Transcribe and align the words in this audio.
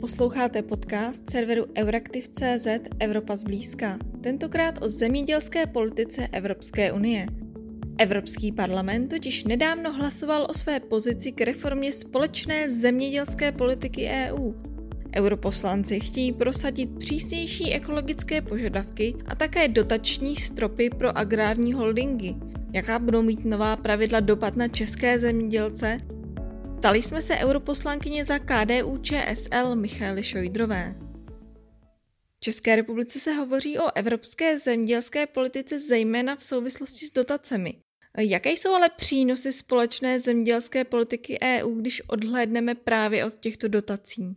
Posloucháte 0.00 0.62
podcast 0.62 1.30
serveru 1.30 1.66
Euraktiv.cz 1.78 2.66
Evropa 2.98 3.36
zblízka, 3.36 3.98
tentokrát 4.20 4.84
o 4.84 4.88
zemědělské 4.88 5.66
politice 5.66 6.28
Evropské 6.32 6.92
unie. 6.92 7.26
Evropský 7.98 8.52
parlament 8.52 9.08
totiž 9.08 9.44
nedávno 9.44 9.92
hlasoval 9.92 10.46
o 10.50 10.54
své 10.54 10.80
pozici 10.80 11.32
k 11.32 11.40
reformě 11.40 11.92
společné 11.92 12.70
zemědělské 12.70 13.52
politiky 13.52 14.08
EU. 14.08 14.52
Europoslanci 15.16 16.00
chtějí 16.00 16.32
prosadit 16.32 16.98
přísnější 16.98 17.72
ekologické 17.72 18.42
požadavky 18.42 19.14
a 19.26 19.34
také 19.34 19.68
dotační 19.68 20.36
stropy 20.36 20.90
pro 20.90 21.18
agrární 21.18 21.72
holdingy. 21.72 22.34
Jaká 22.74 22.98
budou 22.98 23.22
mít 23.22 23.44
nová 23.44 23.76
pravidla 23.76 24.20
dopad 24.20 24.56
na 24.56 24.68
české 24.68 25.18
zemědělce 25.18 25.98
Ptali 26.80 27.02
jsme 27.02 27.22
se 27.22 27.36
europoslankyně 27.36 28.24
za 28.24 28.38
KDU 28.38 28.98
ČSL 28.98 29.76
Michaly 29.76 30.22
Šojdrové. 30.22 30.94
V 32.36 32.40
České 32.40 32.76
republice 32.76 33.20
se 33.20 33.32
hovoří 33.32 33.78
o 33.78 33.96
evropské 33.96 34.58
zemědělské 34.58 35.26
politice 35.26 35.80
zejména 35.80 36.36
v 36.36 36.44
souvislosti 36.44 37.06
s 37.06 37.12
dotacemi. 37.12 37.74
Jaké 38.18 38.50
jsou 38.50 38.74
ale 38.74 38.88
přínosy 38.88 39.52
společné 39.52 40.20
zemědělské 40.20 40.84
politiky 40.84 41.38
EU, 41.42 41.74
když 41.74 42.02
odhlédneme 42.08 42.74
právě 42.74 43.24
od 43.24 43.34
těchto 43.34 43.68
dotací? 43.68 44.36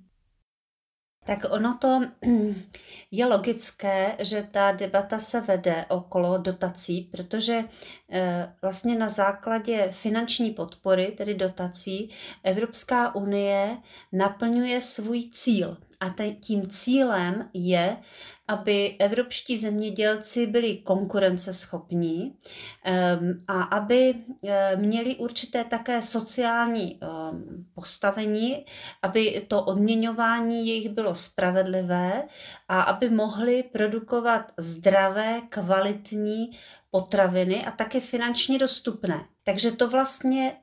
Tak 1.24 1.46
ono 1.50 1.78
to 1.82 2.02
je 3.12 3.26
logické, 3.26 4.16
že 4.20 4.48
ta 4.52 4.72
debata 4.72 5.20
se 5.20 5.42
vede 5.42 5.86
okolo 5.90 6.38
dotací, 6.38 7.02
protože 7.12 7.64
eh, 8.12 8.54
vlastně 8.62 8.96
na 8.96 9.08
základě 9.08 9.88
finanční 9.92 10.52
podpory, 10.52 11.14
tedy 11.18 11.34
dotací, 11.34 12.10
Evropská 12.44 13.16
unie 13.16 13.78
naplňuje 14.12 14.82
svůj 14.82 15.30
cíl. 15.30 15.78
A 16.00 16.10
tím 16.40 16.70
cílem 16.70 17.50
je 17.54 17.98
aby 18.48 18.96
evropští 19.00 19.58
zemědělci 19.58 20.48
byli 20.48 20.78
konkurenceschopní 20.78 22.36
ehm, 22.84 23.44
a 23.48 23.62
aby 23.62 24.16
eh, 24.48 24.76
měli 24.76 25.16
určité 25.16 25.64
také 25.64 26.02
sociální 26.02 27.00
ehm, 27.02 27.66
postavení, 27.76 28.66
aby 29.02 29.46
to 29.48 29.64
odměňování 29.64 30.68
jejich 30.68 30.90
bylo 30.90 31.16
spravedlivé 31.16 32.28
a 32.68 32.82
aby 32.82 33.10
mohli 33.10 33.64
produkovat 33.64 34.52
zdravé, 34.58 35.42
kvalitní 35.50 36.58
potraviny 36.92 37.66
a 37.66 37.72
také 37.72 38.00
finančně 38.00 38.60
dostupné. 38.60 39.26
Takže 39.44 39.72
to 39.72 39.90
vlastně 39.90 40.56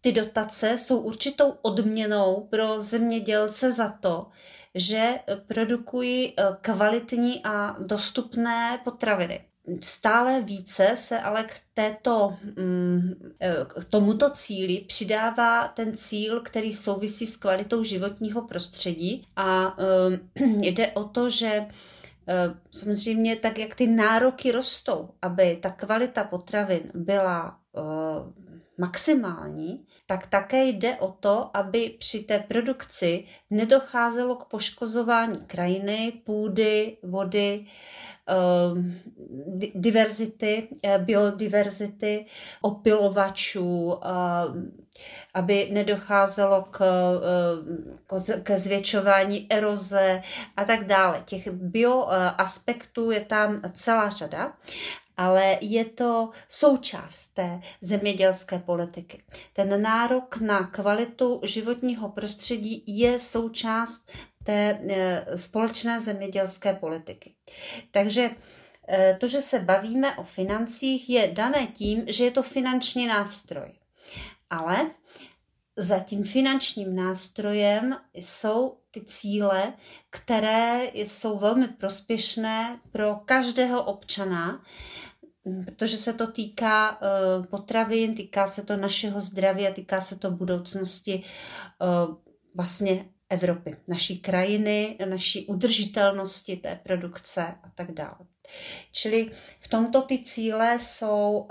ty 0.00 0.12
dotace 0.12 0.78
jsou 0.78 0.98
určitou 1.00 1.54
odměnou 1.62 2.46
pro 2.50 2.78
zemědělce 2.78 3.72
za 3.72 3.88
to, 3.88 4.26
že 4.74 5.18
produkují 5.46 6.34
eh, 6.36 6.44
kvalitní 6.60 7.44
a 7.44 7.76
dostupné 7.80 8.80
potraviny. 8.84 9.44
Stále 9.80 10.40
více 10.40 10.96
se 10.96 11.20
ale 11.20 11.44
k, 11.44 11.52
této, 11.74 12.36
mm, 12.58 13.34
eh, 13.40 13.56
k 13.80 13.84
tomuto 13.84 14.30
cíli 14.30 14.84
přidává 14.86 15.68
ten 15.68 15.96
cíl, 15.96 16.40
který 16.40 16.72
souvisí 16.72 17.26
s 17.26 17.36
kvalitou 17.36 17.82
životního 17.82 18.42
prostředí 18.42 19.26
a 19.36 19.76
eh, 19.78 20.44
jde 20.62 20.92
o 20.92 21.04
to, 21.04 21.30
že 21.30 21.66
samozřejmě 22.70 23.36
tak, 23.36 23.58
jak 23.58 23.74
ty 23.74 23.86
nároky 23.86 24.52
rostou, 24.52 25.08
aby 25.22 25.56
ta 25.56 25.70
kvalita 25.70 26.24
potravin 26.24 26.82
byla 26.94 27.58
maximální, 28.82 29.86
tak 30.06 30.26
také 30.26 30.64
jde 30.64 30.96
o 30.96 31.08
to, 31.08 31.56
aby 31.56 31.94
při 31.98 32.20
té 32.20 32.38
produkci 32.38 33.24
nedocházelo 33.50 34.36
k 34.36 34.44
poškozování 34.44 35.38
krajiny, 35.46 36.12
půdy, 36.24 36.96
vody, 37.02 37.66
ehm, 38.26 38.94
diverzity, 39.74 40.68
eh, 40.84 40.98
biodiverzity, 40.98 42.26
opilovačů, 42.62 43.94
ehm, 44.02 44.72
aby 45.34 45.68
nedocházelo 45.72 46.62
k, 46.70 46.78
eh, 48.34 48.40
ke 48.42 48.58
zvětšování 48.58 49.46
eroze 49.50 50.22
a 50.56 50.64
tak 50.64 50.84
dále. 50.84 51.22
Těch 51.24 51.48
bioaspektů 51.50 53.10
je 53.10 53.20
tam 53.20 53.60
celá 53.72 54.10
řada 54.10 54.52
ale 55.22 55.58
je 55.60 55.84
to 55.84 56.30
součást 56.48 57.26
té 57.26 57.60
zemědělské 57.80 58.58
politiky. 58.58 59.22
Ten 59.52 59.82
nárok 59.82 60.36
na 60.40 60.66
kvalitu 60.66 61.40
životního 61.44 62.08
prostředí 62.08 62.84
je 62.86 63.18
součást 63.18 64.10
té 64.44 64.78
e, 64.90 65.38
společné 65.38 66.00
zemědělské 66.00 66.72
politiky. 66.74 67.34
Takže 67.90 68.30
e, 68.88 69.16
to, 69.20 69.26
že 69.26 69.42
se 69.42 69.58
bavíme 69.58 70.16
o 70.16 70.24
financích, 70.24 71.10
je 71.10 71.30
dané 71.32 71.66
tím, 71.66 72.04
že 72.06 72.24
je 72.24 72.30
to 72.30 72.42
finanční 72.42 73.06
nástroj. 73.06 73.72
Ale 74.50 74.90
za 75.76 75.98
tím 75.98 76.24
finančním 76.24 76.96
nástrojem 76.96 77.96
jsou 78.14 78.76
ty 78.90 79.00
cíle, 79.04 79.72
které 80.10 80.90
jsou 80.94 81.38
velmi 81.38 81.68
prospěšné 81.68 82.78
pro 82.92 83.16
každého 83.16 83.82
občana, 83.84 84.62
protože 85.64 85.96
se 85.98 86.12
to 86.12 86.32
týká 86.32 87.00
uh, 87.00 87.46
potravin, 87.46 88.14
týká 88.14 88.46
se 88.46 88.62
to 88.62 88.76
našeho 88.76 89.20
zdraví 89.20 89.66
a 89.66 89.72
týká 89.74 90.00
se 90.00 90.18
to 90.18 90.30
budoucnosti 90.30 91.22
uh, 91.82 92.14
vlastně 92.56 93.04
Evropy, 93.28 93.76
naší 93.88 94.18
krajiny, 94.18 94.98
naší 95.08 95.46
udržitelnosti 95.46 96.56
té 96.56 96.80
produkce 96.82 97.46
a 97.62 97.70
tak 97.74 97.92
dále. 97.92 98.18
Čili 98.92 99.30
v 99.60 99.68
tomto 99.68 100.02
ty 100.02 100.18
cíle 100.24 100.78
jsou 100.78 101.48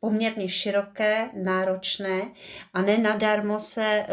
poměrně 0.00 0.48
široké, 0.48 1.30
náročné 1.34 2.30
a 2.72 2.82
ne 2.82 2.98
nadarmo 2.98 3.58
se 3.58 4.06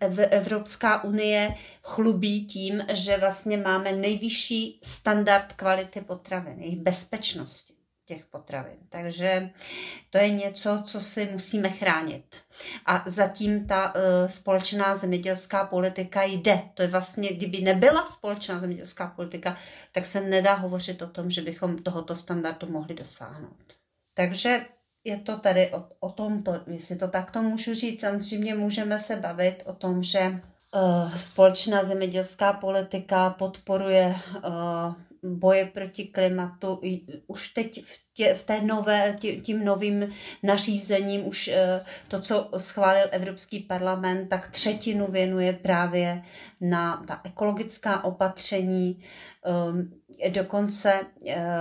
eh, 0.00 0.26
Evropská 0.26 1.04
unie 1.04 1.54
chlubí 1.82 2.46
tím, 2.46 2.82
že 2.92 3.16
vlastně 3.16 3.56
máme 3.56 3.92
nejvyšší 3.92 4.78
standard 4.82 5.52
kvality 5.52 6.00
potravin, 6.00 6.60
jejich 6.60 6.80
bezpečnosti 6.80 7.74
těch 8.04 8.26
potravin. 8.26 8.78
Takže 8.88 9.50
to 10.10 10.18
je 10.18 10.30
něco, 10.30 10.82
co 10.84 11.00
si 11.00 11.28
musíme 11.32 11.70
chránit. 11.70 12.36
A 12.86 13.02
zatím 13.06 13.66
ta 13.66 13.94
uh, 13.94 14.00
společná 14.26 14.94
zemědělská 14.94 15.64
politika 15.64 16.22
jde. 16.22 16.62
To 16.74 16.82
je 16.82 16.88
vlastně, 16.88 17.32
kdyby 17.32 17.60
nebyla 17.60 18.06
společná 18.06 18.58
zemědělská 18.58 19.06
politika, 19.06 19.56
tak 19.92 20.06
se 20.06 20.20
nedá 20.20 20.54
hovořit 20.54 21.02
o 21.02 21.06
tom, 21.06 21.30
že 21.30 21.42
bychom 21.42 21.78
tohoto 21.78 22.14
standardu 22.14 22.68
mohli 22.68 22.94
dosáhnout. 22.94 23.81
Takže 24.14 24.66
je 25.04 25.18
to 25.18 25.38
tady 25.38 25.72
o, 25.72 25.88
o 26.00 26.12
tomto, 26.12 26.60
jestli 26.66 26.96
to 26.96 27.08
takto 27.08 27.42
můžu 27.42 27.74
říct. 27.74 28.00
Samozřejmě 28.00 28.54
můžeme 28.54 28.98
se 28.98 29.16
bavit 29.16 29.62
o 29.66 29.72
tom, 29.72 30.02
že 30.02 30.40
společná 31.16 31.82
zemědělská 31.84 32.52
politika 32.52 33.30
podporuje 33.30 34.14
uh, 34.36 34.94
boje 35.22 35.66
proti 35.66 36.04
klimatu. 36.04 36.80
Už 37.26 37.48
teď 37.48 37.84
v, 37.84 38.00
tě, 38.14 38.34
v 38.34 38.42
té 38.44 38.60
nové, 38.60 39.16
tě, 39.20 39.36
tím 39.36 39.64
novým 39.64 40.08
nařízením, 40.42 41.26
už 41.26 41.48
uh, 41.48 41.54
to, 42.08 42.20
co 42.20 42.50
schválil 42.56 43.08
Evropský 43.10 43.60
parlament, 43.60 44.28
tak 44.28 44.48
třetinu 44.48 45.06
věnuje 45.10 45.52
právě 45.52 46.22
na 46.60 47.02
ta 47.06 47.20
ekologická 47.24 48.04
opatření. 48.04 49.02
Dokonce 50.28 51.00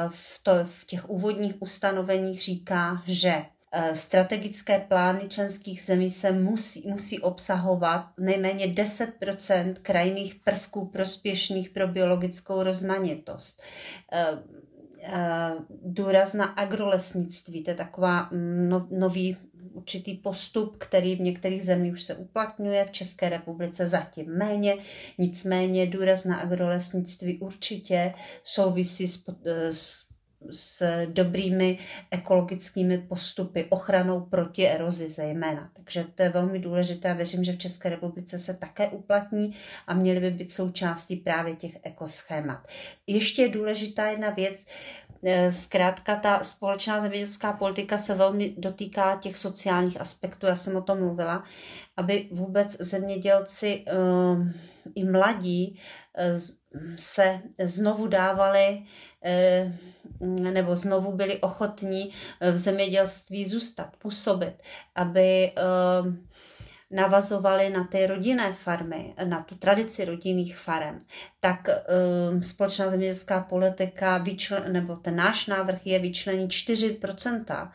v, 0.07 0.39
to, 0.43 0.51
v 0.63 0.85
těch 0.85 1.09
úvodních 1.09 1.61
ustanoveních 1.61 2.41
říká, 2.41 3.03
že 3.05 3.45
strategické 3.93 4.79
plány 4.79 5.21
členských 5.29 5.81
zemí 5.81 6.09
se 6.09 6.31
musí, 6.31 6.87
musí 6.87 7.19
obsahovat 7.19 8.05
nejméně 8.19 8.67
10% 8.67 9.73
krajinných 9.81 10.35
prvků 10.35 10.85
prospěšných 10.85 11.69
pro 11.69 11.87
biologickou 11.87 12.63
rozmanitost. 12.63 13.61
Důraz 15.83 16.33
na 16.33 16.45
agrolesnictví, 16.45 17.63
to 17.63 17.69
je 17.71 17.75
taková 17.75 18.29
no, 18.69 18.87
nový 18.91 19.37
určitý 19.73 20.13
postup, 20.13 20.77
který 20.77 21.15
v 21.15 21.21
některých 21.21 21.63
zemích 21.63 21.93
už 21.93 22.03
se 22.03 22.15
uplatňuje, 22.15 22.85
v 22.85 22.91
České 22.91 23.29
republice 23.29 23.87
zatím 23.87 24.25
méně, 24.37 24.75
nicméně 25.17 25.87
důraz 25.87 26.23
na 26.25 26.35
agrolesnictví 26.35 27.37
určitě 27.39 28.13
souvisí 28.43 29.07
s, 29.07 29.25
s 29.71 30.10
s 30.49 31.05
dobrými 31.05 31.77
ekologickými 32.11 32.97
postupy, 32.97 33.65
ochranou 33.69 34.21
proti 34.21 34.67
erozi 34.67 35.09
zejména. 35.09 35.69
Takže 35.73 36.05
to 36.15 36.23
je 36.23 36.29
velmi 36.29 36.59
důležité 36.59 37.11
a 37.11 37.13
věřím, 37.13 37.43
že 37.43 37.53
v 37.53 37.57
České 37.57 37.89
republice 37.89 38.39
se 38.39 38.53
také 38.53 38.87
uplatní 38.87 39.55
a 39.87 39.93
měly 39.93 40.19
by 40.19 40.31
být 40.31 40.51
součástí 40.53 41.15
právě 41.15 41.55
těch 41.55 41.77
ekoschémat. 41.83 42.67
Ještě 43.07 43.41
je 43.41 43.49
důležitá 43.49 44.07
jedna 44.07 44.29
věc, 44.29 44.65
zkrátka 45.49 46.15
ta 46.15 46.43
společná 46.43 46.99
zemědělská 47.01 47.53
politika 47.53 47.97
se 47.97 48.15
velmi 48.15 48.53
dotýká 48.57 49.15
těch 49.15 49.37
sociálních 49.37 50.01
aspektů, 50.01 50.45
já 50.45 50.55
jsem 50.55 50.75
o 50.75 50.81
tom 50.81 50.99
mluvila, 50.99 51.43
aby 51.97 52.29
vůbec 52.31 52.77
zemědělci 52.79 53.85
eh, 53.87 53.93
i 54.95 55.03
mladí 55.03 55.79
se 56.95 57.41
znovu 57.63 58.07
dávali 58.07 58.83
nebo 60.19 60.75
znovu 60.75 61.11
byli 61.11 61.37
ochotní 61.37 62.11
v 62.51 62.57
zemědělství 62.57 63.45
zůstat, 63.45 63.97
působit, 63.97 64.53
aby 64.95 65.51
navazovali 66.91 67.69
na 67.69 67.83
ty 67.83 68.07
rodinné 68.07 68.53
farmy, 68.53 69.13
na 69.23 69.43
tu 69.43 69.55
tradici 69.55 70.05
rodinných 70.05 70.57
farem, 70.57 71.01
tak 71.39 71.67
um, 72.31 72.43
společná 72.43 72.89
zemědělská 72.89 73.39
politika, 73.41 74.17
vyčlen, 74.17 74.73
nebo 74.73 74.95
ten 74.95 75.15
náš 75.15 75.47
návrh 75.47 75.87
je 75.87 75.99
vyčlenit 75.99 76.51
4% 76.51 77.63
uh, 77.63 77.69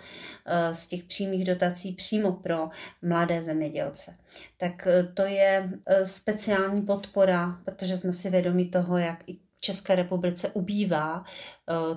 z 0.73 0.87
těch 0.87 1.05
přímých 1.05 1.45
dotací 1.45 1.93
přímo 1.93 2.33
pro 2.33 2.69
mladé 3.03 3.43
zemědělce. 3.43 4.17
Tak 4.57 4.87
uh, 4.87 5.15
to 5.15 5.23
je 5.23 5.71
uh, 5.71 6.05
speciální 6.05 6.83
podpora, 6.83 7.59
protože 7.65 7.97
jsme 7.97 8.13
si 8.13 8.31
vědomi 8.31 8.65
toho, 8.65 8.99
jak 8.99 9.29
i 9.29 9.37
České 9.61 9.95
republice 9.95 10.49
ubývá 10.49 11.25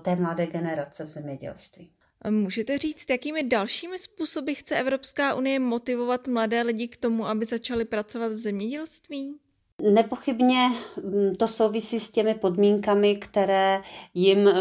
té 0.02 0.16
mladé 0.16 0.48
generace 0.48 1.04
v 1.06 1.10
zemědělství. 1.10 1.92
Můžete 2.30 2.78
říct, 2.78 3.10
jakými 3.10 3.44
dalšími 3.44 4.00
způsoby 4.00 4.54
chce 4.54 4.76
Evropská 4.76 5.36
unie 5.36 5.60
motivovat 5.60 6.28
mladé 6.28 6.62
lidi 6.62 6.88
k 6.88 6.98
tomu, 6.98 7.28
aby 7.28 7.46
začali 7.46 7.86
pracovat 7.86 8.32
v 8.32 8.38
zemědělství? 8.38 9.40
Nepochybně 9.82 10.70
mm, 11.04 11.36
to 11.36 11.48
souvisí 11.48 12.00
s 12.00 12.12
těmi 12.12 12.36
podmínkami, 12.36 13.16
které 13.16 13.82
jim 14.14 14.48
eh, 14.48 14.54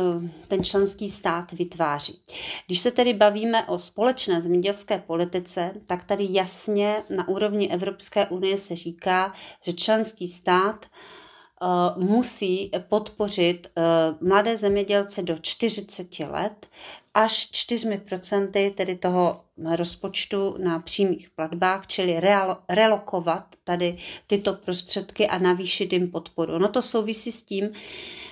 ten 0.48 0.64
členský 0.64 1.08
stát 1.08 1.52
vytváří. 1.52 2.22
Když 2.66 2.80
se 2.80 2.90
tedy 2.90 3.14
bavíme 3.14 3.66
o 3.66 3.78
společné 3.78 4.42
zemědělské 4.42 4.98
politice, 4.98 5.70
tak 5.86 6.04
tady 6.04 6.26
jasně 6.30 7.02
na 7.16 7.28
úrovni 7.28 7.70
Evropské 7.70 8.26
unie 8.26 8.56
se 8.56 8.76
říká, 8.76 9.32
že 9.62 9.72
členský 9.72 10.28
stát 10.28 10.86
eh, 10.86 11.66
musí 12.04 12.70
podpořit 12.88 13.66
eh, 13.66 13.82
mladé 14.20 14.56
zemědělce 14.56 15.22
do 15.22 15.38
40 15.38 16.20
let 16.20 16.66
až 17.14 17.50
4%, 17.52 18.74
tedy 18.74 18.96
toho 18.96 19.40
rozpočtu 19.76 20.54
na 20.58 20.78
přímých 20.78 21.30
platbách, 21.30 21.86
čili 21.86 22.20
relokovat 22.68 23.46
tady 23.64 23.96
tyto 24.26 24.54
prostředky 24.54 25.26
a 25.26 25.38
navýšit 25.38 25.92
jim 25.92 26.10
podporu. 26.10 26.58
No 26.58 26.68
to 26.68 26.82
souvisí 26.82 27.32
s 27.32 27.42
tím, 27.42 27.70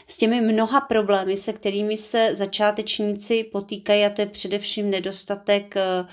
s 0.07 0.17
těmi 0.17 0.41
mnoha 0.41 0.81
problémy, 0.81 1.37
se 1.37 1.53
kterými 1.53 1.97
se 1.97 2.35
začátečníci 2.35 3.45
potýkají, 3.45 4.05
a 4.05 4.11
to 4.11 4.21
je 4.21 4.27
především 4.27 4.91
nedostatek 4.91 5.77
eh, 5.77 5.83
eh, 5.83 6.07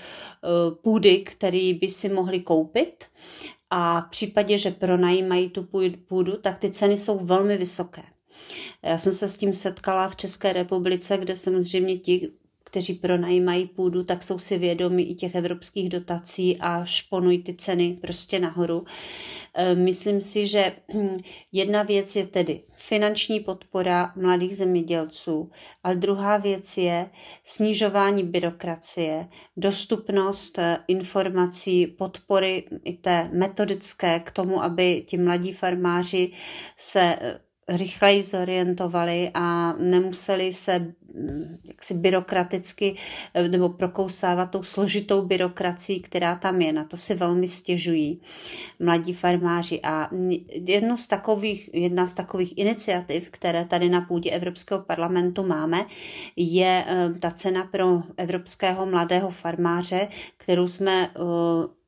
půdy, 0.82 1.18
který 1.18 1.74
by 1.74 1.88
si 1.88 2.08
mohli 2.08 2.40
koupit. 2.40 3.04
A 3.70 4.00
v 4.00 4.10
případě, 4.10 4.58
že 4.58 4.70
pronajímají 4.70 5.50
tu 5.50 5.68
půdu, 6.08 6.36
tak 6.36 6.58
ty 6.58 6.70
ceny 6.70 6.96
jsou 6.96 7.18
velmi 7.18 7.56
vysoké. 7.56 8.02
Já 8.82 8.98
jsem 8.98 9.12
se 9.12 9.28
s 9.28 9.36
tím 9.36 9.54
setkala 9.54 10.08
v 10.08 10.16
České 10.16 10.52
republice, 10.52 11.18
kde 11.18 11.36
samozřejmě 11.36 11.98
ti 11.98 12.30
kteří 12.74 12.94
pronajímají 12.94 13.66
půdu, 13.66 14.04
tak 14.04 14.22
jsou 14.22 14.38
si 14.38 14.58
vědomi 14.58 15.02
i 15.02 15.14
těch 15.14 15.34
evropských 15.34 15.88
dotací 15.88 16.56
a 16.60 16.84
šponují 16.84 17.42
ty 17.42 17.54
ceny 17.54 17.98
prostě 18.00 18.38
nahoru. 18.38 18.84
E, 19.54 19.74
myslím 19.74 20.20
si, 20.20 20.46
že 20.46 20.72
jedna 21.52 21.82
věc 21.82 22.16
je 22.16 22.26
tedy 22.26 22.60
finanční 22.72 23.40
podpora 23.40 24.12
mladých 24.16 24.56
zemědělců, 24.56 25.50
ale 25.84 25.94
druhá 25.96 26.36
věc 26.36 26.76
je 26.76 27.10
snižování 27.44 28.22
byrokracie, 28.22 29.28
dostupnost 29.56 30.58
e, 30.58 30.78
informací, 30.88 31.86
podpory 31.86 32.64
i 32.84 32.92
té 32.92 33.30
metodické 33.32 34.20
k 34.20 34.30
tomu, 34.30 34.62
aby 34.62 35.04
ti 35.06 35.16
mladí 35.18 35.52
farmáři 35.52 36.30
se 36.76 37.00
e, 37.02 37.40
rychleji 37.68 38.22
zorientovali 38.22 39.30
a 39.34 39.72
nemuseli 39.72 40.52
se 40.52 40.94
jaksi 41.64 41.94
byrokraticky 41.94 42.96
eh, 43.34 43.48
nebo 43.48 43.68
prokousávat 43.68 44.50
tou 44.50 44.62
složitou 44.62 45.22
byrokracií, 45.22 46.00
která 46.00 46.34
tam 46.36 46.60
je. 46.60 46.72
Na 46.72 46.84
to 46.84 46.96
si 46.96 47.14
velmi 47.14 47.48
stěžují 47.48 48.20
mladí 48.80 49.12
farmáři. 49.12 49.80
A 49.82 50.10
jednu 50.50 50.96
z 50.96 51.06
takových, 51.06 51.70
jedna 51.72 52.06
z 52.06 52.14
takových 52.14 52.58
iniciativ, 52.58 53.30
které 53.30 53.64
tady 53.64 53.88
na 53.88 54.00
půdě 54.00 54.30
Evropského 54.30 54.80
parlamentu 54.82 55.46
máme, 55.46 55.86
je 56.36 56.84
eh, 56.86 57.10
ta 57.20 57.30
cena 57.30 57.64
pro 57.64 58.02
evropského 58.16 58.86
mladého 58.86 59.30
farmáře, 59.30 60.08
kterou 60.36 60.66
jsme 60.66 61.06
eh, 61.08 61.18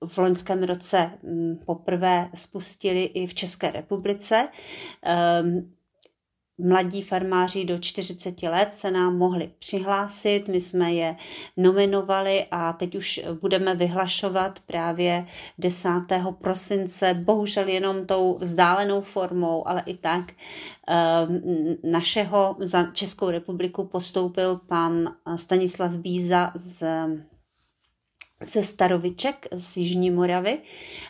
v 0.06 0.18
loňském 0.18 0.62
roce 0.62 1.10
mm, 1.22 1.56
poprvé 1.66 2.30
spustili 2.34 3.02
i 3.04 3.26
v 3.26 3.34
České 3.34 3.70
republice. 3.70 4.48
Mladí 6.58 7.02
farmáři 7.02 7.64
do 7.64 7.78
40 7.78 8.42
let 8.42 8.74
se 8.74 8.90
nám 8.90 9.18
mohli 9.18 9.50
přihlásit, 9.58 10.48
my 10.48 10.60
jsme 10.60 10.94
je 10.94 11.16
nominovali 11.56 12.46
a 12.50 12.72
teď 12.72 12.94
už 12.94 13.20
budeme 13.40 13.74
vyhlašovat 13.74 14.60
právě 14.66 15.26
10. 15.58 15.88
prosince, 16.38 17.14
bohužel 17.14 17.68
jenom 17.68 18.06
tou 18.06 18.38
vzdálenou 18.40 19.00
formou, 19.00 19.68
ale 19.68 19.82
i 19.86 19.94
tak 19.96 20.32
ehm, 20.88 21.42
našeho 21.84 22.56
za 22.58 22.82
Českou 22.92 23.30
republiku 23.30 23.84
postoupil 23.84 24.60
pan 24.66 25.14
Stanislav 25.36 25.92
Bíza 25.92 26.52
z 26.54 26.84
ze 28.44 28.62
Staroviček 28.62 29.46
z 29.52 29.76
Jižní 29.76 30.10
Moravy, 30.10 30.58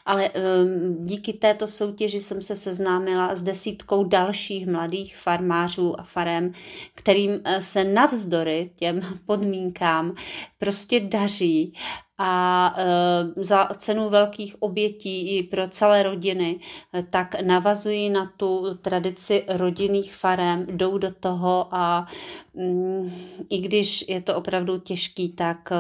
ale 0.05 0.31
um, 0.31 1.07
díky 1.07 1.33
této 1.33 1.69
soutěži 1.69 2.21
jsem 2.21 2.43
se 2.43 2.57
seznámila 2.57 3.35
s 3.35 3.43
desítkou 3.43 4.05
dalších 4.05 4.67
mladých 4.67 5.17
farmářů 5.17 6.01
a 6.01 6.03
farem, 6.03 6.53
kterým 6.95 7.31
uh, 7.31 7.39
se 7.61 7.85
navzdory 7.85 8.71
těm 8.77 9.01
podmínkám 9.27 10.15
prostě 10.59 11.01
daří 11.01 11.75
a 12.19 12.75
e, 12.77 13.45
za 13.45 13.69
cenu 13.77 14.11
velkých 14.11 14.63
obětí 14.63 15.37
i 15.37 15.43
pro 15.43 15.69
celé 15.69 16.03
rodiny, 16.03 16.61
e, 16.95 17.03
tak 17.03 17.43
navazují 17.43 18.11
na 18.11 18.33
tu 18.37 18.75
tradici 18.83 19.45
rodinných 19.49 20.15
farem, 20.15 20.67
jdou 20.67 20.99
do 20.99 21.11
toho 21.11 21.69
a 21.71 22.07
mm, 22.55 23.11
i 23.51 23.59
když 23.59 24.09
je 24.09 24.23
to 24.23 24.37
opravdu 24.37 24.79
těžký, 24.79 25.33
tak 25.33 25.73
e, 25.73 25.77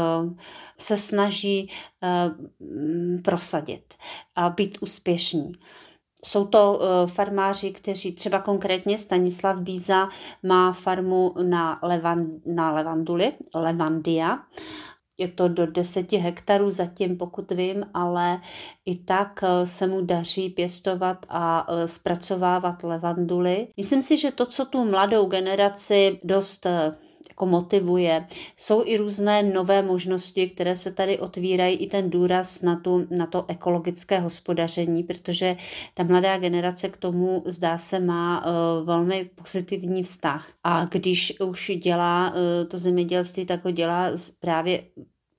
se 0.78 0.96
snaží 0.96 1.70
mm, 2.60 3.18
prosadit 3.24 3.94
a 4.34 4.50
být 4.50 4.78
úspěšní. 4.80 5.52
Jsou 6.24 6.44
to 6.44 6.80
farmáři, 7.06 7.70
kteří 7.70 8.12
třeba 8.12 8.40
konkrétně 8.40 8.98
Stanislav 8.98 9.58
Bíza 9.58 10.08
má 10.42 10.72
farmu 10.72 11.34
na, 11.42 11.78
Levan, 11.82 12.30
na 12.46 12.72
Levanduli, 12.72 13.30
Levandia, 13.54 14.38
je 15.18 15.28
to 15.28 15.48
do 15.48 15.66
10 15.66 16.12
hektarů 16.12 16.70
zatím, 16.70 17.16
pokud 17.16 17.50
vím, 17.50 17.86
ale 17.94 18.40
i 18.86 18.96
tak 18.96 19.40
eh, 19.42 19.66
se 19.66 19.86
mu 19.86 20.00
daří 20.00 20.50
pěstovat 20.50 21.26
a 21.28 21.66
eh, 21.68 21.88
zpracovávat 21.88 22.82
levanduly. 22.82 23.68
Myslím 23.76 24.02
si, 24.02 24.16
že 24.16 24.30
to, 24.30 24.46
co 24.46 24.64
tu 24.64 24.84
mladou 24.84 25.26
generaci 25.26 26.18
dost 26.24 26.66
eh, 26.66 26.90
jako 27.28 27.46
motivuje. 27.46 28.26
Jsou 28.56 28.82
i 28.86 28.96
různé 28.96 29.42
nové 29.42 29.82
možnosti, 29.82 30.50
které 30.50 30.76
se 30.76 30.92
tady 30.92 31.18
otvírají, 31.18 31.76
i 31.76 31.86
ten 31.86 32.10
důraz 32.10 32.62
na, 32.62 32.80
tu, 32.80 33.06
na 33.10 33.26
to 33.26 33.44
ekologické 33.48 34.20
hospodaření, 34.20 35.02
protože 35.02 35.56
ta 35.94 36.02
mladá 36.02 36.38
generace 36.38 36.88
k 36.88 36.96
tomu 36.96 37.42
zdá 37.46 37.78
se 37.78 38.00
má 38.00 38.46
uh, 38.46 38.86
velmi 38.86 39.30
pozitivní 39.34 40.02
vztah. 40.02 40.48
A 40.64 40.84
když 40.84 41.40
už 41.40 41.72
dělá 41.82 42.30
uh, 42.30 42.68
to 42.68 42.78
zemědělství, 42.78 43.46
tak 43.46 43.64
ho 43.64 43.70
dělá 43.70 44.10
právě 44.40 44.82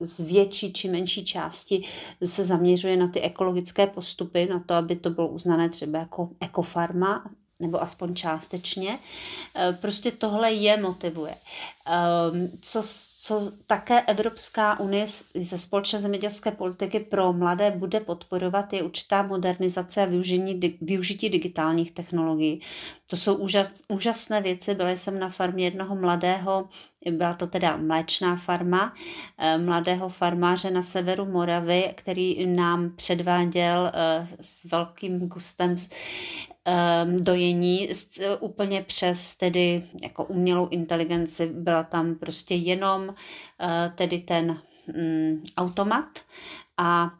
z 0.00 0.20
větší 0.20 0.72
či 0.72 0.88
menší 0.88 1.24
části 1.24 1.84
se 2.24 2.44
zaměřuje 2.44 2.96
na 2.96 3.08
ty 3.08 3.20
ekologické 3.20 3.86
postupy, 3.86 4.46
na 4.46 4.60
to, 4.66 4.74
aby 4.74 4.96
to 4.96 5.10
bylo 5.10 5.28
uznané 5.28 5.68
třeba 5.68 5.98
jako 5.98 6.28
ekofarma, 6.40 7.30
nebo 7.60 7.82
aspoň 7.82 8.14
částečně. 8.14 8.98
E, 9.56 9.72
prostě 9.72 10.10
tohle 10.10 10.52
je 10.52 10.76
motivuje. 10.76 11.34
Ehm, 11.90 12.50
co, 12.60 12.82
co 13.20 13.52
také 13.66 14.00
Evropská 14.02 14.80
unie 14.80 15.06
ze 15.34 15.58
společné 15.58 15.98
zemědělské 15.98 16.50
politiky 16.50 17.00
pro 17.00 17.32
mladé 17.32 17.70
bude 17.70 18.00
podporovat, 18.00 18.72
je 18.72 18.82
určitá 18.82 19.22
modernizace 19.22 20.02
a 20.02 20.04
využití, 20.04 20.78
využití 20.80 21.28
digitálních 21.28 21.92
technologií. 21.92 22.60
To 23.10 23.16
jsou 23.16 23.34
úžas, 23.34 23.68
úžasné 23.88 24.40
věci. 24.40 24.74
Byla 24.74 24.90
jsem 24.90 25.18
na 25.18 25.28
farmě 25.28 25.64
jednoho 25.64 25.96
mladého, 25.96 26.68
byla 27.10 27.34
to 27.34 27.46
teda 27.46 27.76
mléčná 27.76 28.36
farma, 28.36 28.94
eh, 29.38 29.58
mladého 29.58 30.08
farmáře 30.08 30.70
na 30.70 30.82
severu 30.82 31.24
Moravy, 31.24 31.92
který 31.96 32.46
nám 32.46 32.90
předváděl 32.96 33.92
eh, 33.94 34.26
s 34.40 34.64
velkým 34.64 35.18
gustem 35.28 35.76
um, 36.68 37.16
dojení 37.24 37.88
úplně 38.40 38.82
přes 38.82 39.36
tedy 39.36 39.82
jako 40.02 40.24
umělou 40.24 40.68
inteligenci. 40.68 41.46
Byla 41.46 41.77
tam 41.84 42.14
prostě 42.14 42.54
jenom 42.54 43.08
uh, 43.08 43.14
tedy 43.94 44.18
ten 44.18 44.50
um, 44.50 45.42
automat. 45.56 46.18
A 46.76 47.10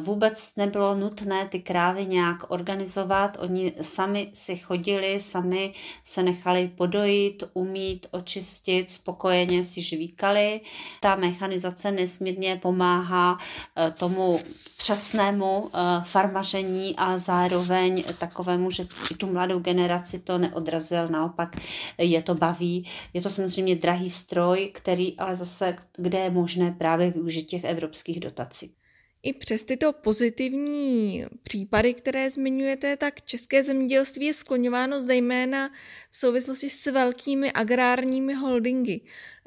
vůbec 0.00 0.56
nebylo 0.56 0.94
nutné 0.94 1.48
ty 1.48 1.60
krávy 1.60 2.06
nějak 2.06 2.50
organizovat. 2.50 3.36
Oni 3.40 3.72
sami 3.80 4.30
si 4.34 4.56
chodili, 4.56 5.20
sami 5.20 5.74
se 6.04 6.22
nechali 6.22 6.68
podojit, 6.68 7.44
umít, 7.52 8.06
očistit, 8.10 8.90
spokojeně 8.90 9.64
si 9.64 9.82
žvíkali. 9.82 10.60
Ta 11.00 11.16
mechanizace 11.16 11.92
nesmírně 11.92 12.56
pomáhá 12.56 13.38
e, 13.76 13.90
tomu 13.90 14.40
přesnému 14.76 15.70
e, 15.74 15.78
farmaření 16.04 16.96
a 16.96 17.18
zároveň 17.18 18.04
takovému, 18.18 18.70
že 18.70 18.86
i 19.10 19.14
tu 19.14 19.26
mladou 19.32 19.58
generaci 19.58 20.18
to 20.18 20.38
neodrazuje, 20.38 21.00
ale 21.00 21.10
naopak 21.10 21.56
je 21.98 22.22
to 22.22 22.34
baví. 22.34 22.86
Je 23.14 23.20
to 23.20 23.30
samozřejmě 23.30 23.74
drahý 23.74 24.10
stroj, 24.10 24.70
který 24.74 25.18
ale 25.18 25.36
zase, 25.36 25.76
kde 25.96 26.18
je 26.18 26.30
možné 26.30 26.72
právě 26.72 27.10
využít 27.10 27.44
těch 27.44 27.64
evropských 27.64 28.20
dotací. 28.20 28.74
I 29.22 29.32
přes 29.32 29.64
tyto 29.64 29.92
pozitivní 29.92 31.24
případy, 31.42 31.94
které 31.94 32.30
zmiňujete, 32.30 32.96
tak 32.96 33.22
české 33.22 33.64
zemědělství 33.64 34.26
je 34.26 34.34
skloňováno 34.34 35.00
zejména 35.00 35.70
v 36.10 36.16
souvislosti 36.16 36.70
s 36.70 36.86
velkými 36.86 37.52
agrárními 37.52 38.34
holdingy. 38.34 39.00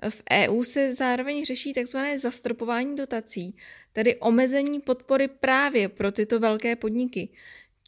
V 0.10 0.24
EU 0.32 0.64
se 0.64 0.94
zároveň 0.94 1.46
řeší 1.46 1.74
tzv. 1.74 1.98
zastropování 2.16 2.96
dotací, 2.96 3.56
tedy 3.94 4.16
omezení 4.16 4.80
podpory 4.80 5.28
právě 5.28 5.90
pro 5.90 6.12
tyto 6.12 6.40
velké 6.40 6.76
podniky. 6.76 7.30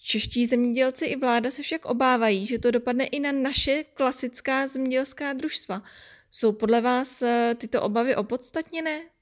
Čeští 0.02 0.46
zemědělci 0.46 1.06
i 1.06 1.16
vláda 1.16 1.52
se 1.52 1.62
však 1.62 1.86
obávají, 1.86 2.46
že 2.46 2.60
to 2.60 2.72
dopadne 2.72 3.06
i 3.06 3.20
na 3.20 3.32
naše 3.32 3.84
klasická 3.94 4.68
zemědělská 4.68 5.34
družstva. 5.34 5.84
Jsou 6.32 6.52
podle 6.52 6.82
vás 6.82 7.22
eh, 7.22 7.56
tyto 7.58 7.82
obavy 7.82 8.16
opodstatněné? 8.16 9.15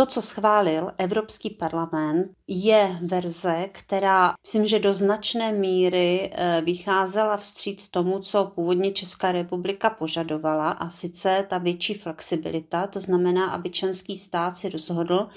To, 0.00 0.06
co 0.06 0.22
schválil 0.22 0.92
Evropský 0.98 1.50
parlament, 1.50 2.30
je 2.46 2.98
verze, 3.02 3.68
která 3.72 4.34
myslím, 4.42 4.66
že 4.66 4.78
do 4.78 4.92
značné 4.92 5.52
míry 5.52 6.30
eh, 6.32 6.62
vycházela 6.64 7.36
vstříc 7.36 7.88
tomu, 7.88 8.18
co 8.18 8.44
původně 8.54 8.92
Česká 8.92 9.32
republika 9.32 9.90
požadovala, 9.90 10.70
a 10.70 10.90
sice 10.90 11.46
ta 11.48 11.58
větší 11.58 11.94
flexibilita, 11.94 12.86
to 12.86 13.00
znamená, 13.00 13.50
aby 13.50 13.70
členský 13.70 14.18
stát 14.18 14.56
si 14.56 14.68
rozhodl, 14.68 15.28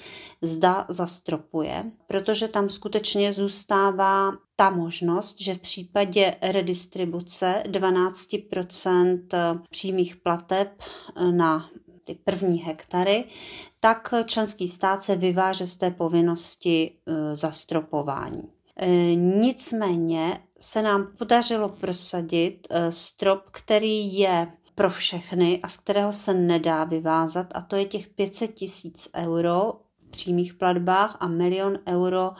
zda 0.42 0.86
zastropuje, 0.88 1.84
protože 2.06 2.48
tam 2.48 2.68
skutečně 2.68 3.32
zůstává 3.32 4.32
ta 4.56 4.70
možnost, 4.70 5.40
že 5.40 5.54
v 5.54 5.58
případě 5.58 6.34
redistribuce 6.42 7.62
12% 7.66 9.60
přímých 9.70 10.16
plateb 10.16 10.82
na 11.30 11.70
ty 12.04 12.14
první 12.14 12.58
hektary, 12.58 13.24
tak 13.80 14.14
členský 14.24 14.68
stát 14.68 15.02
se 15.02 15.16
vyváže 15.16 15.66
z 15.66 15.76
té 15.76 15.90
povinnosti 15.90 16.90
e, 17.06 17.36
zastropování. 17.36 18.42
E, 18.76 19.14
nicméně 19.14 20.40
se 20.60 20.82
nám 20.82 21.12
podařilo 21.18 21.68
prosadit 21.68 22.66
e, 22.70 22.92
strop, 22.92 23.40
který 23.50 24.18
je 24.18 24.52
pro 24.74 24.90
všechny 24.90 25.60
a 25.62 25.68
z 25.68 25.76
kterého 25.76 26.12
se 26.12 26.34
nedá 26.34 26.84
vyvázat 26.84 27.46
a 27.54 27.60
to 27.60 27.76
je 27.76 27.84
těch 27.84 28.08
500 28.08 28.54
tisíc 28.54 29.08
euro 29.16 29.72
přímých 30.14 30.54
platbách 30.54 31.16
a 31.20 31.28
milion 31.28 31.78
euro 31.88 32.30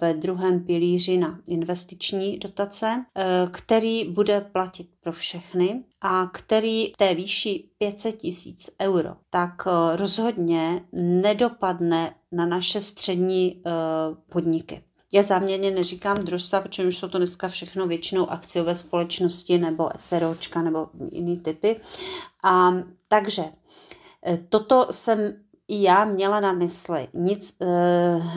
ve 0.00 0.14
druhém 0.14 0.64
pilíři 0.64 1.18
na 1.18 1.38
investiční 1.46 2.38
dotace, 2.38 3.04
který 3.52 4.04
bude 4.04 4.40
platit 4.40 4.88
pro 5.00 5.12
všechny 5.12 5.84
a 6.00 6.26
který 6.26 6.92
v 6.92 6.96
té 6.96 7.14
výši 7.14 7.68
500 7.78 8.16
tisíc 8.16 8.70
euro, 8.80 9.16
tak 9.30 9.62
eh, 9.66 9.96
rozhodně 9.96 10.84
nedopadne 10.92 12.14
na 12.32 12.46
naše 12.46 12.80
střední 12.80 13.62
eh, 13.66 13.70
podniky. 14.28 14.82
Já 15.12 15.22
záměrně 15.22 15.70
neříkám 15.70 16.16
družstva, 16.16 16.60
protože 16.60 16.86
už 16.86 16.96
jsou 16.98 17.08
to 17.08 17.18
dneska 17.18 17.48
všechno 17.48 17.86
většinou 17.86 18.30
akciové 18.30 18.74
společnosti 18.74 19.58
nebo 19.58 19.88
SROčka 19.96 20.62
nebo 20.62 20.88
jiný 21.12 21.36
typy. 21.36 21.80
A, 22.44 22.72
takže 23.08 23.44
eh, 24.26 24.38
toto 24.48 24.86
jsem 24.90 25.34
i 25.68 25.82
já 25.82 26.04
měla 26.04 26.40
na 26.40 26.52
mysli. 26.52 27.08
Nic, 27.14 27.56
eh, 27.62 27.66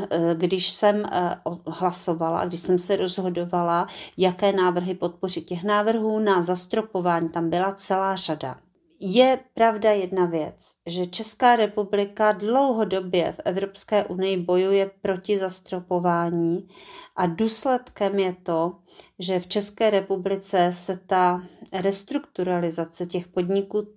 eh, 0.09 0.35
když 0.35 0.69
jsem 0.71 1.05
eh, 1.11 1.35
hlasovala, 1.67 2.45
když 2.45 2.59
jsem 2.61 2.77
se 2.77 2.95
rozhodovala, 2.95 3.87
jaké 4.17 4.51
návrhy 4.53 4.93
podpořit. 4.93 5.45
Těch 5.45 5.63
návrhů 5.63 6.19
na 6.19 6.41
zastropování 6.41 7.29
tam 7.29 7.49
byla 7.49 7.73
celá 7.73 8.15
řada. 8.15 8.57
Je 9.03 9.39
pravda 9.53 9.91
jedna 9.91 10.25
věc, 10.25 10.75
že 10.85 11.05
Česká 11.05 11.55
republika 11.55 12.31
dlouhodobě 12.31 13.31
v 13.31 13.39
Evropské 13.45 14.05
unii 14.05 14.37
bojuje 14.37 14.91
proti 15.01 15.37
zastropování 15.37 16.67
a 17.15 17.25
důsledkem 17.25 18.19
je 18.19 18.35
to, 18.43 18.75
že 19.19 19.39
v 19.39 19.47
České 19.47 19.89
republice 19.89 20.71
se 20.73 20.97
ta 20.97 21.43
restrukturalizace 21.73 23.05
těch 23.05 23.27
podniků 23.27 23.87